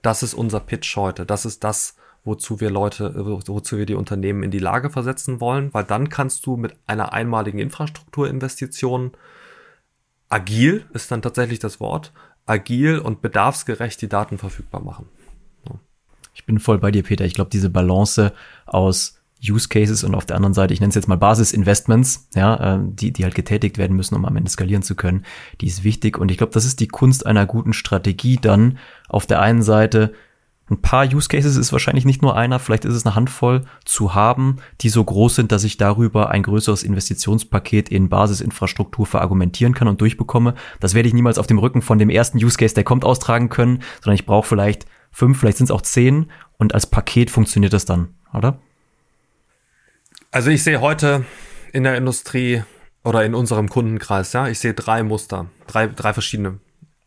[0.02, 1.26] das ist unser Pitch heute.
[1.26, 3.14] Das ist das, wozu wir Leute,
[3.46, 7.12] wozu wir die Unternehmen in die Lage versetzen wollen, weil dann kannst du mit einer
[7.12, 9.12] einmaligen Infrastrukturinvestition
[10.32, 12.10] agil ist dann tatsächlich das Wort,
[12.46, 15.08] agil und bedarfsgerecht die Daten verfügbar machen.
[16.34, 17.24] Ich bin voll bei dir, Peter.
[17.24, 18.32] Ich glaube, diese Balance
[18.66, 22.76] aus Use Cases und auf der anderen Seite, ich nenne es jetzt mal Basis-Investments, ja,
[22.76, 25.24] äh, die, die halt getätigt werden müssen, um am Ende skalieren zu können,
[25.60, 26.16] die ist wichtig.
[26.18, 28.78] Und ich glaube, das ist die Kunst einer guten Strategie, dann
[29.08, 30.14] auf der einen Seite
[30.72, 34.14] ein paar Use Cases ist wahrscheinlich nicht nur einer, vielleicht ist es eine Handvoll zu
[34.14, 39.88] haben, die so groß sind, dass ich darüber ein größeres Investitionspaket in Basisinfrastruktur verargumentieren kann
[39.88, 40.54] und durchbekomme.
[40.80, 43.50] Das werde ich niemals auf dem Rücken von dem ersten Use Case, der kommt, austragen
[43.50, 47.72] können, sondern ich brauche vielleicht fünf, vielleicht sind es auch zehn und als Paket funktioniert
[47.72, 48.58] das dann, oder?
[50.30, 51.26] Also ich sehe heute
[51.72, 52.62] in der Industrie
[53.04, 56.58] oder in unserem Kundenkreis, ja, ich sehe drei Muster, drei, drei verschiedene.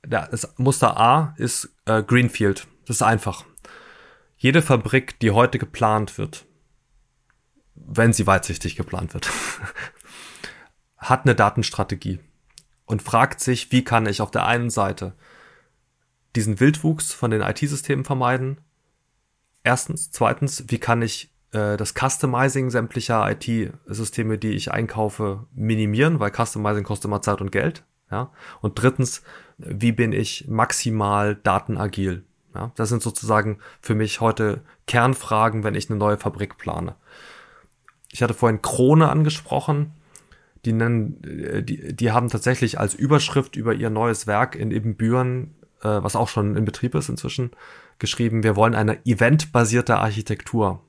[0.08, 2.67] Das Muster A ist äh, Greenfield.
[2.86, 3.43] Das ist einfach.
[4.38, 6.45] Jede Fabrik, die heute geplant wird,
[7.76, 9.30] wenn sie weitsichtig geplant wird,
[10.98, 12.19] hat eine Datenstrategie
[12.86, 15.13] und fragt sich, wie kann ich auf der einen Seite
[16.36, 18.60] diesen Wildwuchs von den IT-Systemen vermeiden?
[19.63, 20.12] Erstens.
[20.12, 26.84] Zweitens, wie kann ich äh, das Customizing sämtlicher IT-Systeme, die ich einkaufe, minimieren, weil Customizing
[26.84, 27.84] kostet immer Zeit und Geld.
[28.12, 28.32] Ja?
[28.62, 29.24] Und drittens,
[29.58, 32.26] wie bin ich maximal datenagil?
[32.56, 32.72] Ja?
[32.76, 36.96] Das sind sozusagen für mich heute Kernfragen, wenn ich eine neue Fabrik plane.
[38.12, 39.91] Ich hatte vorhin Krone angesprochen.
[40.63, 45.56] Die nennen, äh, die, die haben tatsächlich als Überschrift über ihr neues Werk in Ibbenbüren,
[45.82, 47.52] äh, was auch schon in Betrieb ist inzwischen,
[48.00, 50.82] geschrieben, wir wollen eine eventbasierte Architektur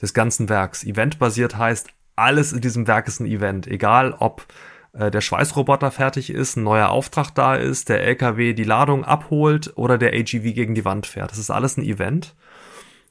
[0.00, 0.84] des ganzen Werks.
[0.84, 3.66] Eventbasiert heißt, alles in diesem Werk ist ein Event.
[3.66, 4.46] Egal, ob
[4.98, 9.72] äh, der Schweißroboter fertig ist, ein neuer Auftrag da ist, der LKW die Ladung abholt
[9.76, 11.30] oder der AGV gegen die Wand fährt.
[11.30, 12.34] Das ist alles ein Event.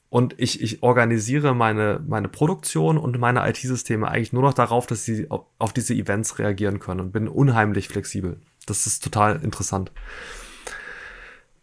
[0.08, 5.04] Und ich, ich organisiere meine, meine Produktion und meine IT-Systeme eigentlich nur noch darauf, dass
[5.04, 8.40] sie auf, diese Events reagieren können und bin unheimlich flexibel.
[8.66, 9.92] Das ist total interessant.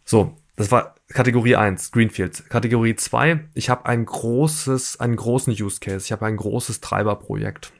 [0.04, 2.48] So, das war Kategorie 1, Greenfield.
[2.48, 6.04] Kategorie 2, ich habe ein großes, einen großen Use Case.
[6.04, 7.72] Ich habe ein großes Treiberprojekt.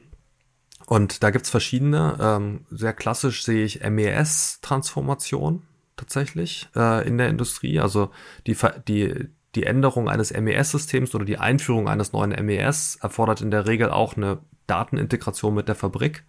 [0.87, 2.17] Und da gibt's verschiedene.
[2.19, 5.63] Ähm, sehr klassisch sehe ich MES-Transformation
[5.95, 7.79] tatsächlich äh, in der Industrie.
[7.79, 8.11] Also
[8.45, 8.55] die,
[8.87, 13.89] die, die Änderung eines MES-Systems oder die Einführung eines neuen MES erfordert in der Regel
[13.89, 16.23] auch eine Datenintegration mit der Fabrik.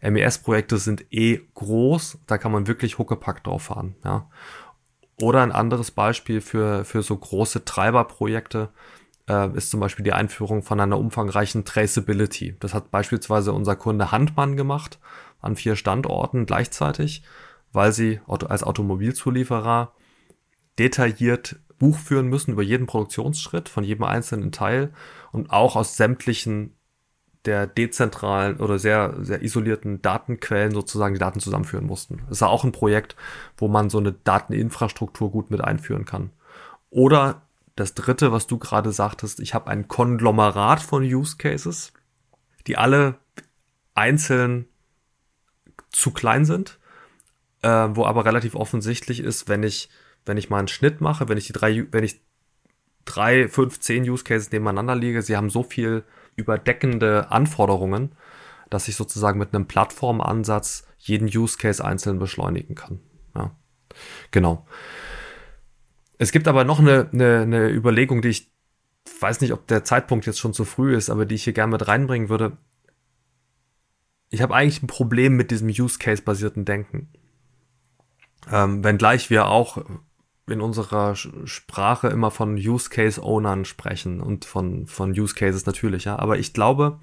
[0.00, 3.96] MES-Projekte sind eh groß, da kann man wirklich Huckepack drauf fahren.
[4.04, 4.28] Ja.
[5.20, 8.68] Oder ein anderes Beispiel für, für so große Treiberprojekte
[9.28, 12.56] äh, ist zum Beispiel die Einführung von einer umfangreichen Traceability.
[12.60, 14.98] Das hat beispielsweise unser Kunde Handmann gemacht
[15.40, 17.22] an vier Standorten gleichzeitig,
[17.72, 19.92] weil sie als Automobilzulieferer
[20.78, 24.92] detailliert Buch führen müssen über jeden Produktionsschritt von jedem einzelnen Teil
[25.30, 26.74] und auch aus sämtlichen
[27.44, 32.18] der dezentralen oder sehr, sehr isolierten Datenquellen sozusagen die Daten zusammenführen mussten.
[32.28, 33.16] Das ist auch ein Projekt,
[33.56, 36.30] wo man so eine Dateninfrastruktur gut mit einführen kann.
[36.90, 37.42] Oder
[37.78, 41.92] das dritte, was du gerade sagtest, ich habe ein Konglomerat von Use Cases,
[42.66, 43.18] die alle
[43.94, 44.66] einzeln
[45.90, 46.78] zu klein sind,
[47.62, 49.88] äh, wo aber relativ offensichtlich ist, wenn ich,
[50.26, 52.20] wenn ich mal einen Schnitt mache, wenn ich die drei, wenn ich
[53.04, 56.04] drei, fünf, zehn Use Cases nebeneinander lege, sie haben so viel
[56.36, 58.12] überdeckende Anforderungen,
[58.70, 63.00] dass ich sozusagen mit einem Plattformansatz jeden Use Case einzeln beschleunigen kann.
[63.34, 63.56] Ja.
[64.30, 64.66] Genau.
[66.18, 68.50] Es gibt aber noch eine, eine, eine Überlegung, die ich
[69.20, 71.72] weiß nicht, ob der Zeitpunkt jetzt schon zu früh ist, aber die ich hier gerne
[71.72, 72.56] mit reinbringen würde.
[74.30, 77.08] Ich habe eigentlich ein Problem mit diesem Use Case basierten Denken.
[78.50, 79.82] Ähm, wenngleich wir auch
[80.46, 86.04] in unserer Sprache immer von Use Case Ownern sprechen und von, von Use Cases natürlich,
[86.04, 86.18] ja.
[86.18, 86.98] Aber ich glaube,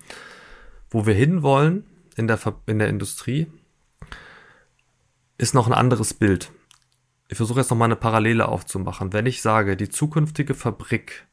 [0.89, 3.47] wo wir hinwollen in der, in der Industrie,
[5.37, 6.51] ist noch ein anderes Bild.
[7.27, 9.13] Ich versuche jetzt noch mal eine Parallele aufzumachen.
[9.13, 11.27] Wenn ich sage, die zukünftige Fabrik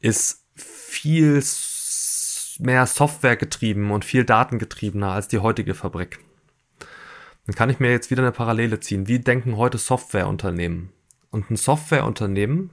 [0.00, 1.42] ist viel
[2.58, 6.20] mehr Software getrieben und viel datengetriebener als die heutige Fabrik.
[7.46, 9.06] Dann kann ich mir jetzt wieder eine Parallele ziehen.
[9.06, 10.90] Wie denken heute Softwareunternehmen?
[11.30, 12.72] Und ein Softwareunternehmen,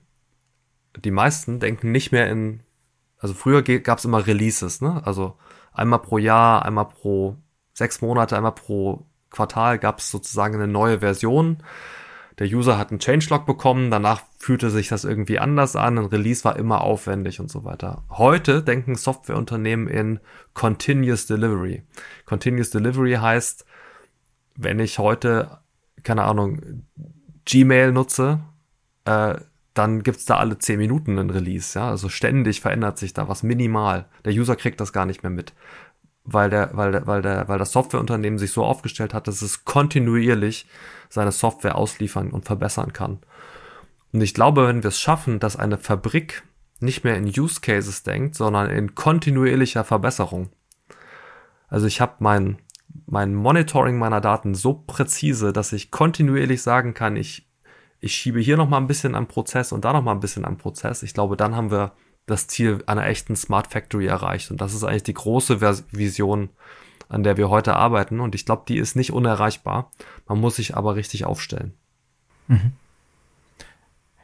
[1.04, 2.62] die meisten denken nicht mehr in,
[3.18, 5.02] also früher gab es immer Releases, ne?
[5.06, 5.38] Also
[5.74, 7.38] einmal pro Jahr, einmal pro
[7.74, 11.58] sechs Monate, einmal pro Quartal gab es sozusagen eine neue Version.
[12.40, 16.44] Der User hat einen Changelog bekommen, danach fühlte sich das irgendwie anders an, ein Release
[16.44, 18.04] war immer aufwendig und so weiter.
[18.10, 20.20] Heute denken Softwareunternehmen in
[20.54, 21.84] Continuous Delivery.
[22.26, 23.66] Continuous Delivery heißt,
[24.56, 25.60] wenn ich heute,
[26.04, 26.84] keine Ahnung,
[27.46, 28.40] Gmail nutze,
[29.06, 29.36] äh,
[29.74, 31.90] dann gibt's da alle zehn Minuten einen Release, ja.
[31.90, 34.06] Also ständig verändert sich da was minimal.
[34.26, 35.54] Der User kriegt das gar nicht mehr mit.
[36.24, 39.66] Weil der, weil der, weil der, weil das Softwareunternehmen sich so aufgestellt hat, dass es
[39.66, 40.68] kontinuierlich
[41.10, 43.20] seine Software ausliefern und verbessern kann.
[44.14, 46.44] Und ich glaube, wenn wir es schaffen, dass eine Fabrik
[46.80, 50.50] nicht mehr in Use Cases denkt, sondern in kontinuierlicher Verbesserung.
[51.70, 52.58] Also ich habe mein
[53.06, 57.48] mein Monitoring meiner Daten so präzise, dass ich kontinuierlich sagen kann, ich,
[58.00, 60.46] ich schiebe hier noch mal ein bisschen am Prozess und da noch mal ein bisschen
[60.46, 61.04] am Prozess.
[61.04, 61.94] Ich glaube, dann haben wir
[62.26, 64.52] das Ziel einer echten Smart Factory erreicht.
[64.52, 66.50] Und das ist eigentlich die große Vision,
[67.10, 68.20] an der wir heute arbeiten.
[68.20, 69.92] Und ich glaube, die ist nicht unerreichbar.
[70.28, 71.74] Man muss sich aber richtig aufstellen.
[72.48, 72.74] Mhm.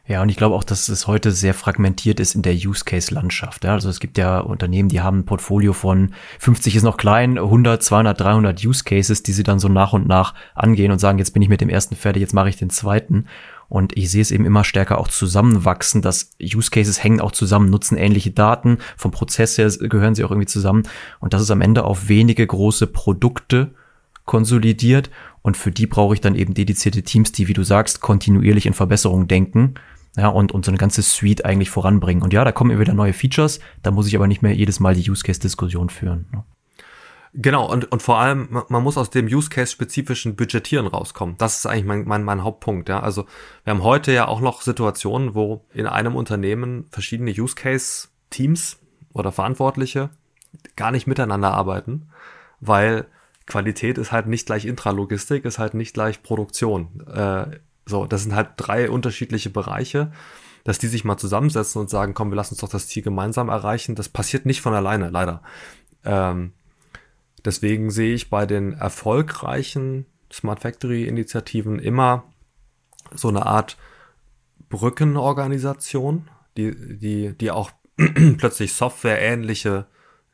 [0.07, 3.65] Ja, und ich glaube auch, dass es heute sehr fragmentiert ist in der Use-Case-Landschaft.
[3.65, 7.37] Ja, also es gibt ja Unternehmen, die haben ein Portfolio von 50 ist noch klein,
[7.37, 11.31] 100, 200, 300 Use-Cases, die sie dann so nach und nach angehen und sagen, jetzt
[11.31, 13.25] bin ich mit dem ersten fertig, jetzt mache ich den zweiten.
[13.69, 17.69] Und ich sehe es eben immer stärker auch zusammenwachsen, dass Use Cases hängen auch zusammen,
[17.69, 20.83] nutzen ähnliche Daten, vom Prozess her gehören sie auch irgendwie zusammen.
[21.19, 23.71] Und das ist am Ende auf wenige große Produkte
[24.25, 25.09] konsolidiert.
[25.41, 28.73] Und für die brauche ich dann eben dedizierte Teams, die, wie du sagst, kontinuierlich in
[28.73, 29.75] Verbesserungen denken
[30.17, 32.23] ja, und, und so eine ganze Suite eigentlich voranbringen.
[32.23, 34.95] Und ja, da kommen wieder neue Features, da muss ich aber nicht mehr jedes Mal
[34.95, 36.25] die Use-Case-Diskussion führen.
[36.31, 36.43] Ne?
[37.33, 41.35] Genau, und, und vor allem, man muss aus dem Use-Case-spezifischen Budgetieren rauskommen.
[41.37, 42.89] Das ist eigentlich mein, mein, mein Hauptpunkt.
[42.89, 43.01] Ja.
[43.01, 43.25] Also
[43.63, 48.79] wir haben heute ja auch noch Situationen, wo in einem Unternehmen verschiedene Use-Case-Teams
[49.13, 50.09] oder Verantwortliche
[50.75, 52.09] gar nicht miteinander arbeiten,
[52.59, 53.07] weil
[53.45, 57.05] Qualität ist halt nicht gleich Intralogistik, ist halt nicht gleich Produktion.
[57.07, 60.11] Äh, so, das sind halt drei unterschiedliche Bereiche,
[60.63, 63.47] dass die sich mal zusammensetzen und sagen, komm, wir lassen uns doch das Ziel gemeinsam
[63.47, 63.95] erreichen.
[63.95, 65.41] Das passiert nicht von alleine, leider.
[66.03, 66.51] Ähm,
[67.47, 72.25] deswegen sehe ich bei den erfolgreichen Smart Factory Initiativen immer
[73.15, 73.77] so eine Art
[74.69, 77.71] Brückenorganisation, die, die, die auch
[78.37, 79.85] plötzlich softwareähnliche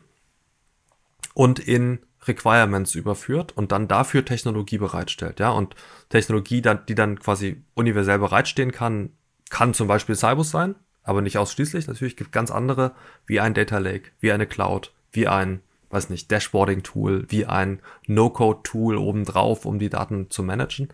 [1.35, 5.51] und in Requirements überführt und dann dafür Technologie bereitstellt, ja.
[5.51, 5.75] Und
[6.09, 9.11] Technologie, die dann quasi universell bereitstehen kann,
[9.51, 11.89] kann zum Beispiel Cybus sein, aber nicht ausschließlich.
[11.89, 12.93] Natürlich gibt es ganz andere,
[13.27, 15.61] wie ein Data Lake, wie eine Cloud, wie ein,
[15.93, 20.89] weiß nicht, Dashboarding-Tool, wie ein No-Code-Tool obendrauf, um die Daten zu managen.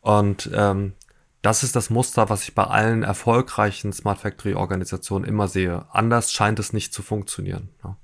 [0.00, 0.94] Und ähm,
[1.42, 5.86] das ist das Muster, was ich bei allen erfolgreichen Smart Factory Organisationen immer sehe.
[5.90, 7.70] Anders scheint es nicht zu funktionieren.
[7.82, 7.96] Ja.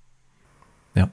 [0.95, 1.09] ja.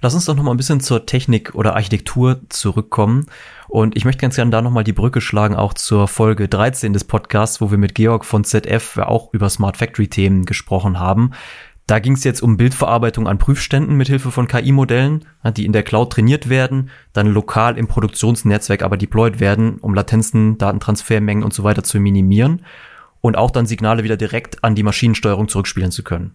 [0.00, 3.26] Lass uns doch noch mal ein bisschen zur Technik oder Architektur zurückkommen.
[3.68, 6.92] Und ich möchte ganz gerne da noch mal die Brücke schlagen, auch zur Folge 13
[6.92, 11.32] des Podcasts, wo wir mit Georg von ZF auch über Smart Factory Themen gesprochen haben.
[11.86, 15.24] Da ging es jetzt um Bildverarbeitung an Prüfständen mit Hilfe von KI-Modellen,
[15.56, 20.58] die in der Cloud trainiert werden, dann lokal im Produktionsnetzwerk aber deployed werden, um Latenzen,
[20.58, 22.62] Datentransfermengen und so weiter zu minimieren
[23.22, 26.34] und auch dann Signale wieder direkt an die Maschinensteuerung zurückspielen zu können.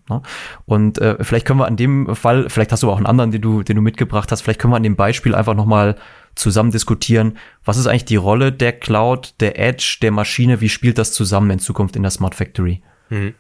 [0.65, 3.41] Und äh, vielleicht können wir an dem Fall, vielleicht hast du auch einen anderen, den
[3.41, 5.95] du, den du mitgebracht hast, vielleicht können wir an dem Beispiel einfach nochmal
[6.33, 10.97] zusammen diskutieren, was ist eigentlich die Rolle der Cloud, der Edge, der Maschine, wie spielt
[10.97, 12.81] das zusammen in Zukunft in der Smart Factory?
[13.09, 13.33] Mhm.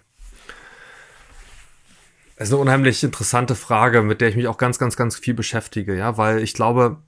[2.37, 5.33] Das ist eine unheimlich interessante Frage, mit der ich mich auch ganz, ganz, ganz viel
[5.33, 7.01] beschäftige, ja, weil ich glaube,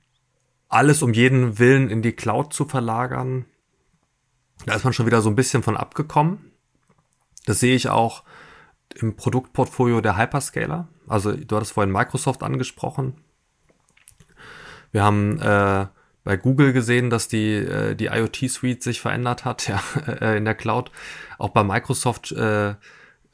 [0.68, 3.46] alles um jeden Willen in die Cloud zu verlagern,
[4.66, 6.52] da ist man schon wieder so ein bisschen von abgekommen.
[7.46, 8.24] Das sehe ich auch
[8.96, 10.88] im Produktportfolio der Hyperscaler.
[11.08, 13.14] Also du hattest vorhin Microsoft angesprochen.
[14.92, 15.86] Wir haben äh,
[16.24, 20.56] bei Google gesehen, dass die, äh, die IoT-Suite sich verändert hat, ja, äh, in der
[20.56, 20.92] Cloud.
[21.38, 22.74] Auch bei Microsoft äh,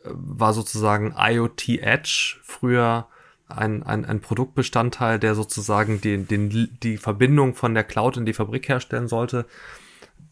[0.08, 3.08] war sozusagen IoT Edge früher
[3.48, 8.34] ein, ein, ein Produktbestandteil, der sozusagen den, den, die Verbindung von der Cloud in die
[8.34, 9.46] Fabrik herstellen sollte.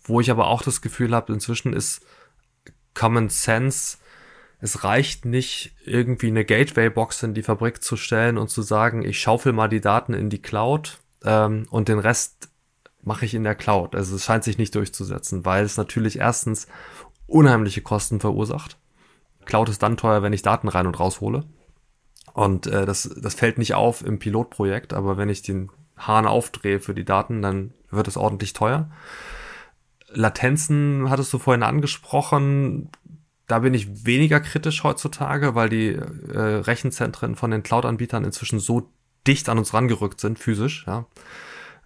[0.04, 2.06] Wo ich aber auch das Gefühl habe, inzwischen ist
[2.94, 3.98] Common Sense,
[4.60, 9.20] es reicht nicht, irgendwie eine Gateway-Box in die Fabrik zu stellen und zu sagen, ich
[9.20, 12.50] schaufel mal die Daten in die Cloud ähm, und den Rest
[13.02, 13.96] mache ich in der Cloud.
[13.96, 16.68] Also es scheint sich nicht durchzusetzen, weil es natürlich erstens
[17.28, 18.78] unheimliche Kosten verursacht
[19.46, 21.44] Cloud ist dann teuer, wenn ich Daten rein und raushole.
[22.34, 26.80] Und äh, das, das fällt nicht auf im Pilotprojekt, aber wenn ich den Hahn aufdrehe
[26.80, 28.90] für die Daten, dann wird es ordentlich teuer.
[30.10, 32.90] Latenzen hattest du vorhin angesprochen.
[33.48, 38.90] Da bin ich weniger kritisch heutzutage, weil die äh, Rechenzentren von den Cloud-Anbietern inzwischen so
[39.28, 40.86] dicht an uns rangerückt sind, physisch.
[40.88, 41.06] Ja.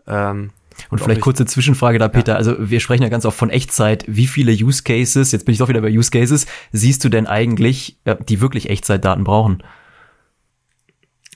[0.07, 0.51] Ähm,
[0.89, 2.33] und, vielleicht kurze Zwischenfrage da, Peter.
[2.33, 2.37] Ja.
[2.37, 4.03] Also wir sprechen ja ganz oft von Echtzeit.
[4.07, 7.27] Wie viele Use Cases, jetzt bin ich doch wieder bei Use Cases, siehst du denn
[7.27, 9.63] eigentlich, äh, die wirklich Echtzeitdaten brauchen?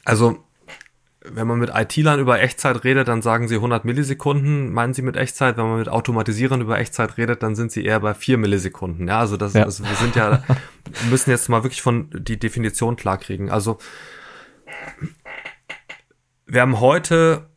[0.06, 0.43] Also
[1.23, 5.15] wenn man mit IT-Lern über Echtzeit redet, dann sagen sie 100 Millisekunden, meinen sie mit
[5.15, 5.56] Echtzeit.
[5.56, 9.08] Wenn man mit Automatisieren über Echtzeit redet, dann sind sie eher bei 4 Millisekunden.
[9.08, 9.63] Ja, also das, ja.
[9.63, 10.43] also wir sind ja,
[11.10, 13.51] müssen jetzt mal wirklich von die Definition klarkriegen.
[13.51, 13.77] Also
[16.47, 17.51] wir haben heute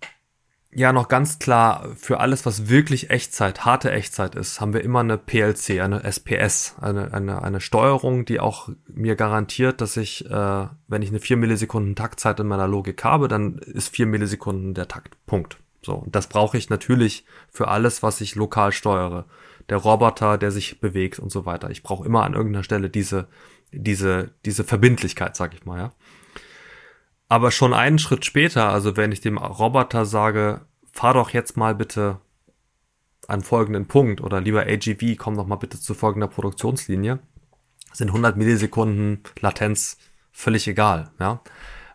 [0.74, 5.00] ja noch ganz klar, für alles, was wirklich Echtzeit, harte Echtzeit ist, haben wir immer
[5.00, 10.66] eine PLC, eine SPS, eine, eine, eine Steuerung, die auch mir garantiert, dass ich, äh,
[10.88, 14.88] wenn ich eine 4 Millisekunden Taktzeit in meiner Logik habe, dann ist 4 Millisekunden der
[14.88, 15.16] Takt.
[15.26, 15.58] Punkt.
[15.82, 19.26] So, und das brauche ich natürlich für alles, was ich lokal steuere.
[19.68, 21.70] Der Roboter, der sich bewegt und so weiter.
[21.70, 23.28] Ich brauche immer an irgendeiner Stelle diese,
[23.72, 25.92] diese, diese Verbindlichkeit, sag ich mal, ja.
[27.28, 31.74] Aber schon einen Schritt später, also wenn ich dem Roboter sage, fahr doch jetzt mal
[31.74, 32.20] bitte
[33.26, 37.18] an folgenden Punkt oder lieber AGV, komm doch mal bitte zu folgender Produktionslinie,
[37.92, 39.96] sind 100 Millisekunden Latenz
[40.32, 41.40] völlig egal, ja.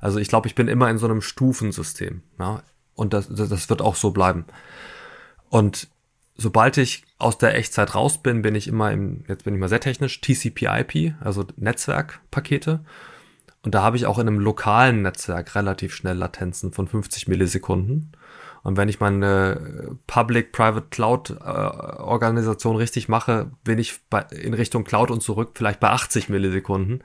[0.02, 2.64] Also ich glaube, ich bin immer in so einem Stufensystem, ja.
[2.96, 4.46] Und das, das wird auch so bleiben.
[5.50, 5.88] Und
[6.36, 9.70] sobald ich aus der Echtzeit raus bin, bin ich immer im, jetzt bin ich mal
[9.70, 12.84] sehr technisch, TCP/IP, also Netzwerkpakete.
[13.64, 18.14] Und da habe ich auch in einem lokalen Netzwerk relativ schnell Latenzen von 50 Millisekunden.
[18.64, 25.12] Und wenn ich meine Public-Private Cloud-Organisation äh, richtig mache, bin ich bei, in Richtung Cloud
[25.12, 27.04] und zurück vielleicht bei 80 Millisekunden.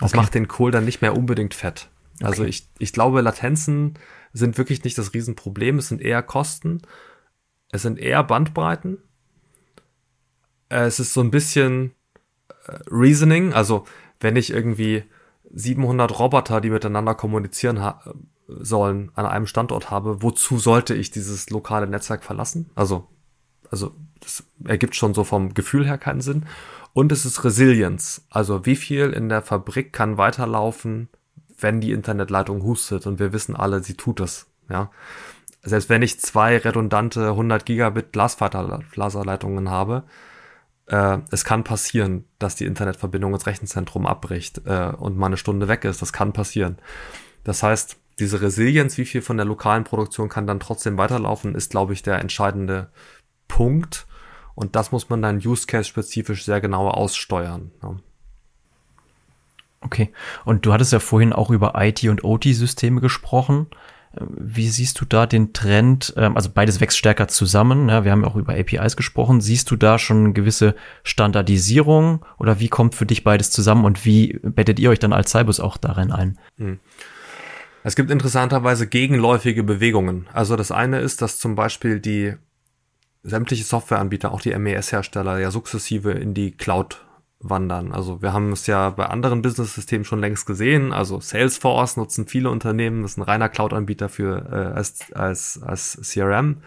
[0.00, 0.20] Das okay.
[0.20, 1.88] macht den Kohl dann nicht mehr unbedingt fett.
[2.20, 2.50] Also okay.
[2.50, 3.94] ich, ich glaube, Latenzen
[4.32, 5.78] sind wirklich nicht das Riesenproblem.
[5.78, 6.82] Es sind eher Kosten.
[7.70, 8.98] Es sind eher Bandbreiten.
[10.68, 11.92] Es ist so ein bisschen
[12.66, 13.52] äh, Reasoning.
[13.52, 13.84] Also
[14.20, 15.04] wenn ich irgendwie
[15.52, 17.80] 700 Roboter, die miteinander kommunizieren
[18.46, 22.70] sollen, an einem Standort habe, wozu sollte ich dieses lokale Netzwerk verlassen?
[22.74, 23.06] Also,
[23.70, 26.46] also das ergibt schon so vom Gefühl her keinen Sinn.
[26.92, 28.26] Und es ist Resilience.
[28.30, 31.08] Also wie viel in der Fabrik kann weiterlaufen,
[31.58, 33.06] wenn die Internetleitung hustet?
[33.06, 34.46] Und wir wissen alle, sie tut es.
[34.68, 34.90] Ja.
[35.62, 40.04] Selbst wenn ich zwei redundante 100 Gigabit Glasfaserleitungen habe,
[40.88, 45.68] äh, es kann passieren, dass die Internetverbindung ins Rechenzentrum abbricht äh, und mal eine Stunde
[45.68, 46.02] weg ist.
[46.02, 46.78] Das kann passieren.
[47.44, 51.70] Das heißt, diese Resilienz, wie viel von der lokalen Produktion kann dann trotzdem weiterlaufen, ist,
[51.70, 52.90] glaube ich, der entscheidende
[53.46, 54.06] Punkt.
[54.54, 57.70] Und das muss man dann Use Case spezifisch sehr genau aussteuern.
[57.82, 57.96] Ja.
[59.80, 60.12] Okay.
[60.44, 63.68] Und du hattest ja vorhin auch über IT und OT Systeme gesprochen.
[64.14, 66.14] Wie siehst du da den Trend?
[66.16, 67.88] Ähm, also beides wächst stärker zusammen.
[67.88, 69.40] Ja, wir haben auch über APIs gesprochen.
[69.40, 74.04] Siehst du da schon eine gewisse Standardisierung oder wie kommt für dich beides zusammen und
[74.04, 76.38] wie bettet ihr euch dann als Cybus auch darin ein?
[76.56, 76.80] Hm.
[77.84, 80.26] Es gibt interessanterweise gegenläufige Bewegungen.
[80.32, 82.34] Also das eine ist, dass zum Beispiel die
[83.22, 87.04] sämtliche Softwareanbieter, auch die MES-Hersteller, ja sukzessive in die Cloud
[87.40, 87.92] wandern.
[87.92, 90.92] Also wir haben es ja bei anderen Business-Systemen schon längst gesehen.
[90.92, 96.00] Also Salesforce nutzen viele Unternehmen, das ist ein reiner Cloud-Anbieter für äh, als, als, als
[96.02, 96.62] CRM.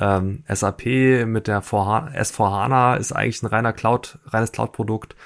[0.00, 0.86] Ähm, SAP
[1.26, 5.16] mit der S4HANA ist eigentlich ein reiner Cloud, reines Cloud-Produkt.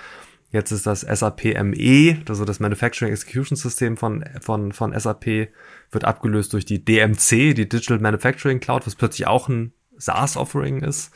[0.50, 5.48] Jetzt ist das SAP ME, also das Manufacturing Execution System von, von, von SAP,
[5.90, 11.12] wird abgelöst durch die DMC, die Digital Manufacturing Cloud, was plötzlich auch ein SaaS-Offering ist.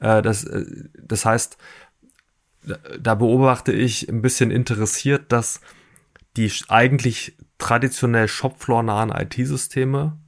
[0.00, 0.64] Äh, das, äh,
[1.02, 1.56] das heißt,
[2.98, 5.60] da beobachte ich ein bisschen interessiert, dass
[6.36, 10.18] die eigentlich traditionell Shopfloor-nahen IT-Systeme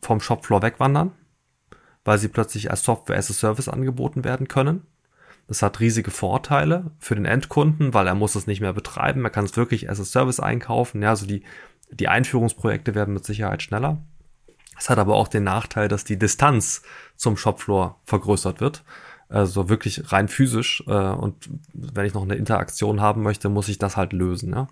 [0.00, 1.12] vom Shopfloor wegwandern,
[2.04, 4.86] weil sie plötzlich als Software as a Service angeboten werden können.
[5.46, 9.24] Das hat riesige Vorteile für den Endkunden, weil er muss es nicht mehr betreiben.
[9.24, 11.02] Er kann es wirklich as a Service einkaufen.
[11.02, 11.42] Ja, also die,
[11.90, 13.98] die Einführungsprojekte werden mit Sicherheit schneller.
[14.78, 16.82] Es hat aber auch den Nachteil, dass die Distanz
[17.16, 18.82] zum Shopfloor vergrößert wird.
[19.30, 20.82] Also wirklich rein physisch.
[20.88, 21.36] Äh, und
[21.72, 24.52] wenn ich noch eine Interaktion haben möchte, muss ich das halt lösen.
[24.52, 24.66] Ja?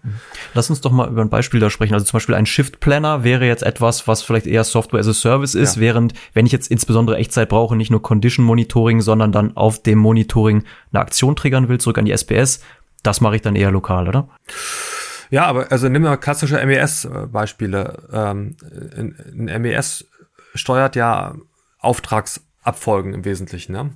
[0.53, 1.95] Lass uns doch mal über ein Beispiel da sprechen.
[1.95, 5.15] Also zum Beispiel ein Shift Planner wäre jetzt etwas, was vielleicht eher Software as a
[5.15, 5.83] Service ist, ja.
[5.83, 9.99] während wenn ich jetzt insbesondere Echtzeit brauche, nicht nur Condition Monitoring, sondern dann auf dem
[9.99, 12.61] Monitoring eine Aktion triggern will, zurück an die SPS,
[13.05, 14.29] das mache ich dann eher lokal, oder?
[15.31, 18.09] Ja, aber also nimm mal klassische MES-Beispiele.
[18.13, 18.57] Ähm,
[18.97, 20.07] ein MES
[20.55, 21.37] steuert ja
[21.79, 23.73] Auftragsabfolgen im Wesentlichen.
[23.73, 23.91] Ne?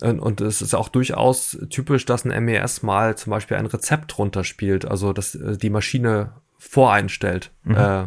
[0.00, 4.84] Und es ist auch durchaus typisch, dass ein MES mal zum Beispiel ein Rezept runterspielt,
[4.84, 7.74] also dass äh, die Maschine voreinstellt mhm.
[7.74, 8.06] äh, äh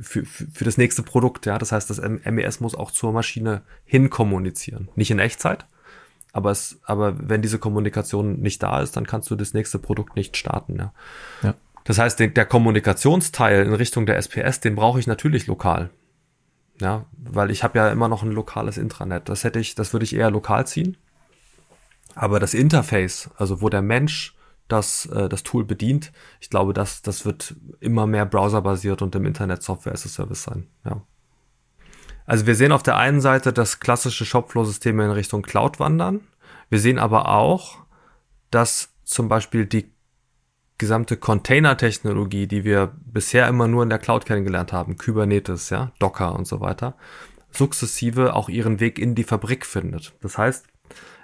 [0.00, 1.46] für, für das nächste Produkt.
[1.46, 5.66] Ja, das heißt, das MES muss auch zur Maschine hin kommunizieren, nicht in Echtzeit.
[6.32, 10.16] Aber es, aber wenn diese Kommunikation nicht da ist, dann kannst du das nächste Produkt
[10.16, 10.76] nicht starten.
[10.76, 10.92] Ja.
[11.42, 11.54] ja.
[11.84, 15.90] Das heißt, der, der Kommunikationsteil in Richtung der SPS, den brauche ich natürlich lokal.
[16.80, 19.28] Ja, weil ich habe ja immer noch ein lokales Intranet.
[19.28, 20.96] Das hätte ich, das würde ich eher lokal ziehen.
[22.14, 24.36] Aber das Interface, also wo der Mensch
[24.68, 29.26] das, äh, das Tool bedient, ich glaube, das, das wird immer mehr browserbasiert und im
[29.26, 30.66] Internet Software as a Service sein.
[30.84, 31.02] Ja.
[32.26, 36.20] Also wir sehen auf der einen Seite, dass klassische Shopflow-Systeme in Richtung Cloud wandern.
[36.70, 37.78] Wir sehen aber auch,
[38.50, 39.93] dass zum Beispiel die
[40.78, 46.34] gesamte Container-Technologie, die wir bisher immer nur in der Cloud kennengelernt haben, Kubernetes, ja, Docker
[46.34, 46.96] und so weiter,
[47.50, 50.14] sukzessive auch ihren Weg in die Fabrik findet.
[50.20, 50.66] Das heißt,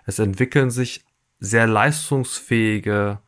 [0.07, 1.05] es entwickeln sich
[1.41, 3.19] sehr leistungsfähige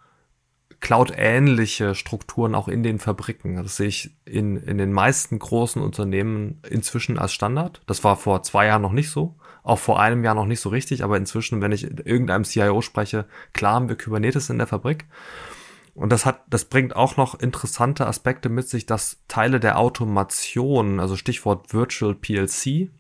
[0.81, 3.57] Cloud-ähnliche Strukturen auch in den Fabriken.
[3.57, 7.81] Das sehe ich in, in den meisten großen Unternehmen inzwischen als Standard.
[7.87, 10.68] Das war vor zwei Jahren noch nicht so, auch vor einem Jahr noch nicht so
[10.70, 15.07] richtig, aber inzwischen, wenn ich irgendeinem CIO spreche, klar haben wir Kubernetes in der Fabrik.
[15.95, 21.01] Und das hat, das bringt auch noch interessante Aspekte mit sich, dass Teile der Automation,
[21.01, 22.90] also Stichwort Virtual PLC,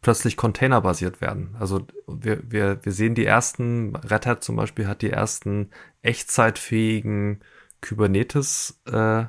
[0.00, 1.56] plötzlich containerbasiert werden.
[1.58, 5.70] Also wir, wir, wir sehen die ersten, Red Hat zum Beispiel hat die ersten
[6.02, 7.40] echtzeitfähigen
[7.82, 9.24] Kubernetes äh,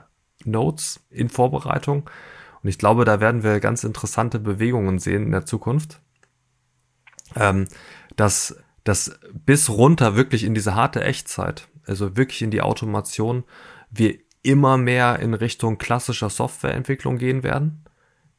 [0.46, 2.10] Nodes in Vorbereitung.
[2.62, 6.02] Und ich glaube, da werden wir ganz interessante Bewegungen sehen in der Zukunft.
[7.36, 7.68] Ähm,
[8.16, 13.44] dass das bis runter wirklich in diese harte Echtzeit also wirklich in die Automation,
[13.90, 17.84] wir immer mehr in Richtung klassischer Softwareentwicklung gehen werden.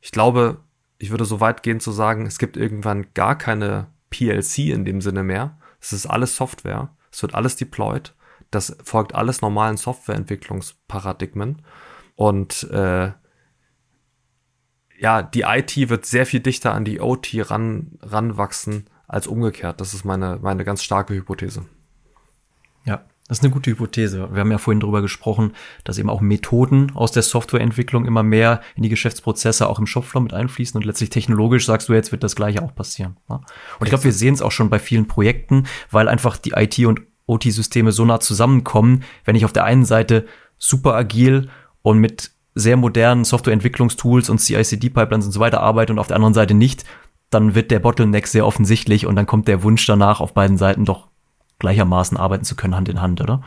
[0.00, 0.60] Ich glaube,
[0.98, 5.00] ich würde so weit gehen zu sagen, es gibt irgendwann gar keine PLC in dem
[5.00, 5.58] Sinne mehr.
[5.80, 6.94] Es ist alles Software.
[7.10, 8.14] Es wird alles deployed.
[8.50, 11.62] Das folgt alles normalen Softwareentwicklungsparadigmen.
[12.16, 13.12] Und äh,
[14.98, 19.80] ja, die IT wird sehr viel dichter an die OT ran, ranwachsen als umgekehrt.
[19.80, 21.64] Das ist meine, meine ganz starke Hypothese.
[22.84, 24.28] Ja, das ist eine gute Hypothese.
[24.32, 25.52] Wir haben ja vorhin darüber gesprochen,
[25.84, 30.24] dass eben auch Methoden aus der Softwareentwicklung immer mehr in die Geschäftsprozesse auch im Shopfloor
[30.24, 33.18] mit einfließen und letztlich technologisch sagst du jetzt wird das gleiche auch passieren.
[33.28, 33.44] Und
[33.82, 37.02] ich glaube, wir sehen es auch schon bei vielen Projekten, weil einfach die IT und
[37.26, 40.26] OT-Systeme so nah zusammenkommen, wenn ich auf der einen Seite
[40.58, 41.50] super agil
[41.82, 46.34] und mit sehr modernen Softwareentwicklungstools und CI/CD-Pipelines und so weiter arbeite und auf der anderen
[46.34, 46.84] Seite nicht,
[47.30, 50.84] dann wird der Bottleneck sehr offensichtlich und dann kommt der Wunsch danach auf beiden Seiten
[50.84, 51.09] doch
[51.60, 53.42] gleichermaßen arbeiten zu können, Hand in Hand, oder?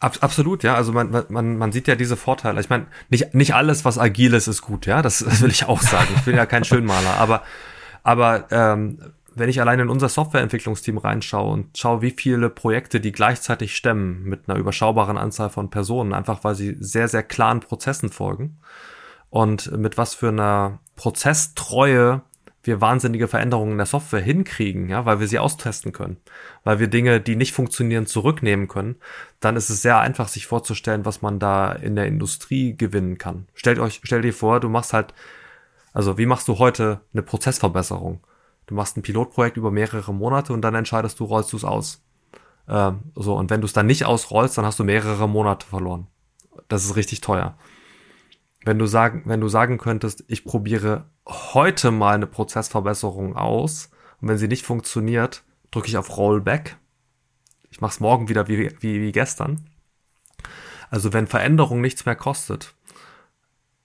[0.00, 0.74] Absolut, ja.
[0.74, 2.60] Also man, man, man sieht ja diese Vorteile.
[2.60, 5.00] Ich meine, nicht, nicht alles, was agil ist, ist gut, ja.
[5.00, 6.08] Das, das will ich auch sagen.
[6.16, 7.16] Ich bin ja kein Schönmaler.
[7.18, 7.42] Aber,
[8.02, 8.98] aber ähm,
[9.34, 14.24] wenn ich allein in unser Softwareentwicklungsteam reinschaue und schaue, wie viele Projekte die gleichzeitig stemmen
[14.24, 18.58] mit einer überschaubaren Anzahl von Personen, einfach weil sie sehr, sehr klaren Prozessen folgen
[19.30, 22.22] und mit was für einer Prozesstreue
[22.66, 26.16] wir wahnsinnige Veränderungen in der Software hinkriegen, ja, weil wir sie austesten können,
[26.64, 28.96] weil wir Dinge, die nicht funktionieren, zurücknehmen können,
[29.40, 33.46] dann ist es sehr einfach, sich vorzustellen, was man da in der Industrie gewinnen kann.
[33.54, 35.14] Stellt euch, stell dir vor, du machst halt,
[35.92, 38.20] also wie machst du heute eine Prozessverbesserung?
[38.66, 42.02] Du machst ein Pilotprojekt über mehrere Monate und dann entscheidest du, rollst du es aus.
[42.68, 46.06] Ähm, so, und wenn du es dann nicht ausrollst, dann hast du mehrere Monate verloren.
[46.68, 47.58] Das ist richtig teuer.
[48.64, 54.28] Wenn du sagen, wenn du sagen könntest, ich probiere heute mal eine Prozessverbesserung aus und
[54.28, 56.76] wenn sie nicht funktioniert, drücke ich auf Rollback.
[57.70, 59.68] Ich mache es morgen wieder wie, wie, wie gestern.
[60.90, 62.74] Also wenn Veränderung nichts mehr kostet,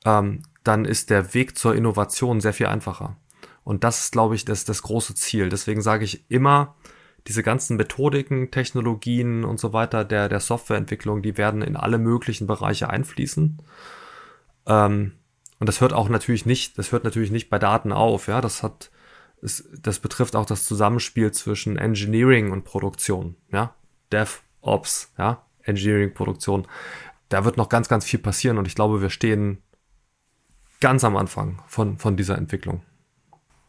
[0.05, 3.17] ähm, dann ist der Weg zur Innovation sehr viel einfacher.
[3.63, 5.49] Und das ist, glaube ich, das, das große Ziel.
[5.49, 6.75] Deswegen sage ich immer,
[7.27, 12.47] diese ganzen Methodiken, Technologien und so weiter der, der Softwareentwicklung, die werden in alle möglichen
[12.47, 13.61] Bereiche einfließen.
[14.65, 15.13] Ähm,
[15.59, 18.41] und das hört auch natürlich nicht, das hört natürlich nicht bei Daten auf, ja.
[18.41, 18.91] Das hat,
[19.41, 23.75] es, das betrifft auch das Zusammenspiel zwischen Engineering und Produktion, ja.
[24.11, 25.43] DevOps, ja.
[25.63, 26.65] Engineering, Produktion.
[27.27, 29.61] Da wird noch ganz, ganz viel passieren und ich glaube, wir stehen
[30.79, 32.81] ganz am Anfang von, von dieser Entwicklung.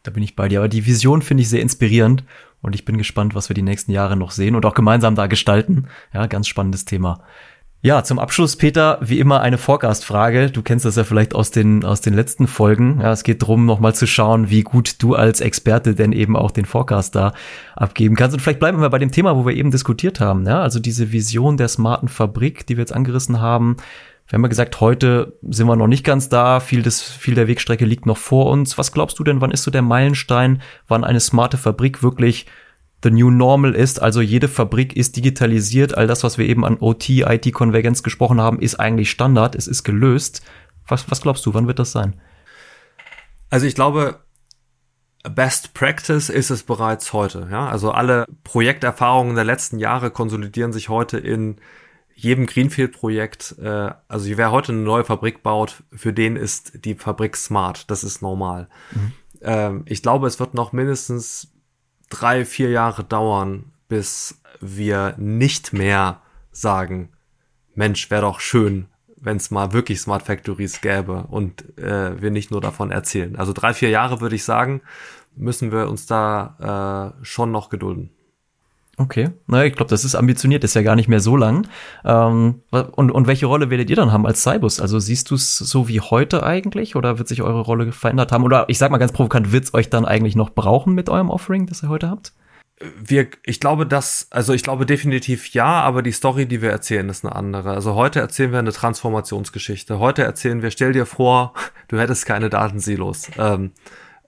[0.03, 0.59] Da bin ich bei dir.
[0.59, 2.23] Aber die Vision finde ich sehr inspirierend
[2.61, 5.27] und ich bin gespannt, was wir die nächsten Jahre noch sehen und auch gemeinsam da
[5.27, 5.87] gestalten.
[6.13, 7.23] Ja, ganz spannendes Thema.
[7.83, 10.51] Ja, zum Abschluss, Peter, wie immer eine Forecast-Frage.
[10.51, 12.99] Du kennst das ja vielleicht aus den, aus den letzten Folgen.
[13.01, 16.51] Ja, es geht darum, nochmal zu schauen, wie gut du als Experte denn eben auch
[16.51, 17.33] den Forecast da
[17.75, 18.35] abgeben kannst.
[18.35, 20.45] Und vielleicht bleiben wir bei dem Thema, wo wir eben diskutiert haben.
[20.45, 23.77] Ja, also diese Vision der smarten Fabrik, die wir jetzt angerissen haben.
[24.27, 26.59] Wir haben ja gesagt, heute sind wir noch nicht ganz da.
[26.59, 28.77] Viel, des, viel der Wegstrecke liegt noch vor uns.
[28.77, 32.45] Was glaubst du denn, wann ist so der Meilenstein, wann eine smarte Fabrik wirklich
[33.03, 34.01] the new normal ist.
[34.01, 35.97] Also jede Fabrik ist digitalisiert.
[35.97, 39.55] All das, was wir eben an OT, IT-Konvergenz gesprochen haben, ist eigentlich Standard.
[39.55, 40.43] Es ist gelöst.
[40.87, 42.19] Was, was glaubst du, wann wird das sein?
[43.49, 44.19] Also ich glaube,
[45.23, 47.47] Best Practice ist es bereits heute.
[47.51, 47.67] Ja?
[47.67, 51.57] Also alle Projekterfahrungen der letzten Jahre konsolidieren sich heute in
[52.13, 53.55] jedem Greenfield-Projekt.
[53.61, 57.89] Äh, also wer heute eine neue Fabrik baut, für den ist die Fabrik smart.
[57.89, 58.67] Das ist normal.
[58.91, 59.13] Mhm.
[59.41, 61.51] Ähm, ich glaube, es wird noch mindestens
[62.11, 67.09] drei, vier Jahre dauern, bis wir nicht mehr sagen,
[67.73, 72.51] Mensch, wäre doch schön, wenn es mal wirklich Smart Factories gäbe und äh, wir nicht
[72.51, 73.35] nur davon erzählen.
[73.35, 74.81] Also drei, vier Jahre würde ich sagen,
[75.35, 78.11] müssen wir uns da äh, schon noch gedulden.
[79.01, 81.67] Okay, naja, ich glaube, das ist ambitioniert, ist ja gar nicht mehr so lang.
[82.05, 84.79] Ähm, und, und welche Rolle werdet ihr dann haben als Cybus?
[84.79, 88.43] Also siehst du es so wie heute eigentlich oder wird sich eure Rolle verändert haben?
[88.43, 91.31] Oder ich sag mal ganz provokant, wird es euch dann eigentlich noch brauchen mit eurem
[91.31, 92.33] Offering, das ihr heute habt?
[92.99, 97.07] wir, ich glaube, dass, also ich glaube definitiv ja, aber die Story, die wir erzählen,
[97.09, 97.71] ist eine andere.
[97.71, 99.99] Also heute erzählen wir eine Transformationsgeschichte.
[99.99, 101.53] Heute erzählen wir, stell dir vor,
[101.87, 103.29] du hättest keine Datensilos.
[103.37, 103.71] Ähm,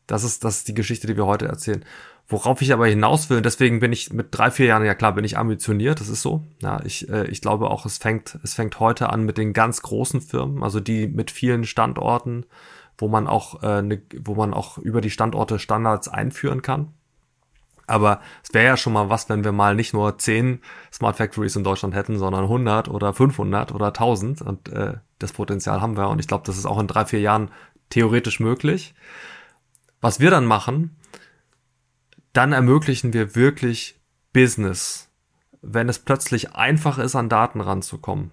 [0.08, 1.84] das ist, das ist die Geschichte, die wir heute erzählen.
[2.28, 5.26] Worauf ich aber hinaus will, deswegen bin ich mit drei, vier Jahren, ja klar, bin
[5.26, 6.44] ich ambitioniert, das ist so.
[6.62, 9.82] Ja, ich, äh, ich glaube auch, es fängt, es fängt heute an mit den ganz
[9.82, 12.46] großen Firmen, also die mit vielen Standorten,
[12.98, 16.94] wo man auch, äh, ne, wo man auch über die Standorte Standards einführen kann.
[17.88, 20.62] Aber es wäre ja schon mal was, wenn wir mal nicht nur zehn
[20.92, 24.42] Smart Factories in Deutschland hätten, sondern 100 oder 500 oder 1000.
[24.42, 26.08] Und äh, das Potenzial haben wir.
[26.08, 27.52] Und ich glaube, das ist auch in drei, vier Jahren
[27.90, 28.94] theoretisch möglich.
[30.00, 30.96] Was wir dann machen,
[32.34, 34.00] dann ermöglichen wir wirklich
[34.34, 35.10] Business,
[35.62, 38.32] wenn es plötzlich einfach ist, an Daten ranzukommen.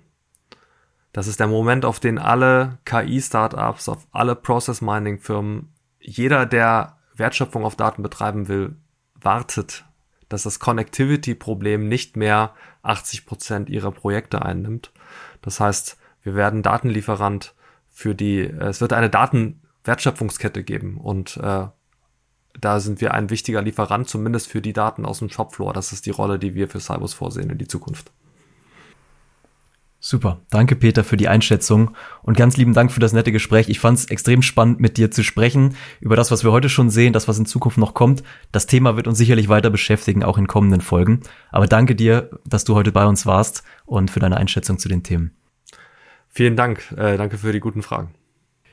[1.13, 7.77] Das ist der Moment, auf den alle KI-Startups, auf alle Process-Mining-Firmen, jeder, der Wertschöpfung auf
[7.77, 8.77] Daten betreiben will,
[9.15, 9.85] wartet,
[10.29, 14.93] dass das Connectivity-Problem nicht mehr 80 Prozent ihrer Projekte einnimmt.
[15.43, 17.55] Das heißt, wir werden Datenlieferant
[17.89, 21.67] für die, es wird eine Datenwertschöpfungskette geben und äh,
[22.59, 25.73] da sind wir ein wichtiger Lieferant, zumindest für die Daten aus dem Shopfloor.
[25.73, 28.11] Das ist die Rolle, die wir für Cybus vorsehen in die Zukunft.
[30.03, 30.41] Super.
[30.49, 31.91] Danke, Peter, für die Einschätzung
[32.23, 33.69] und ganz lieben Dank für das nette Gespräch.
[33.69, 36.89] Ich fand es extrem spannend, mit dir zu sprechen über das, was wir heute schon
[36.89, 38.23] sehen, das, was in Zukunft noch kommt.
[38.51, 41.21] Das Thema wird uns sicherlich weiter beschäftigen, auch in kommenden Folgen.
[41.51, 45.03] Aber danke dir, dass du heute bei uns warst und für deine Einschätzung zu den
[45.03, 45.33] Themen.
[46.29, 46.93] Vielen Dank.
[46.97, 48.15] Äh, danke für die guten Fragen.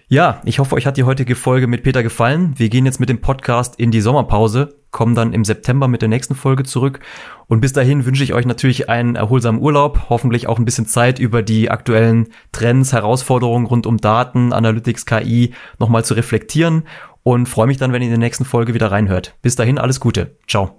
[0.10, 2.54] Ja, ich hoffe, euch hat die heutige Folge mit Peter gefallen.
[2.56, 6.08] Wir gehen jetzt mit dem Podcast in die Sommerpause, kommen dann im September mit der
[6.08, 7.02] nächsten Folge zurück.
[7.48, 11.20] Und bis dahin wünsche ich euch natürlich einen erholsamen Urlaub, hoffentlich auch ein bisschen Zeit
[11.20, 16.84] über die aktuellen Trends, Herausforderungen rund um Daten, Analytics, KI nochmal zu reflektieren
[17.24, 19.36] und freue mich dann, wenn ihr in der nächsten Folge wieder reinhört.
[19.42, 20.38] Bis dahin alles Gute.
[20.48, 20.78] Ciao.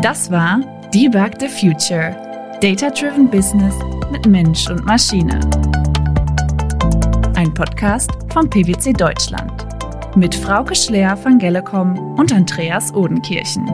[0.00, 0.60] Das war
[0.94, 2.29] Debug the Future.
[2.60, 3.74] Data-Driven Business
[4.12, 5.40] mit Mensch und Maschine.
[7.34, 9.66] Ein Podcast vom PwC Deutschland.
[10.14, 13.66] Mit Frauke Schler van Gellekom und Andreas Odenkirchen.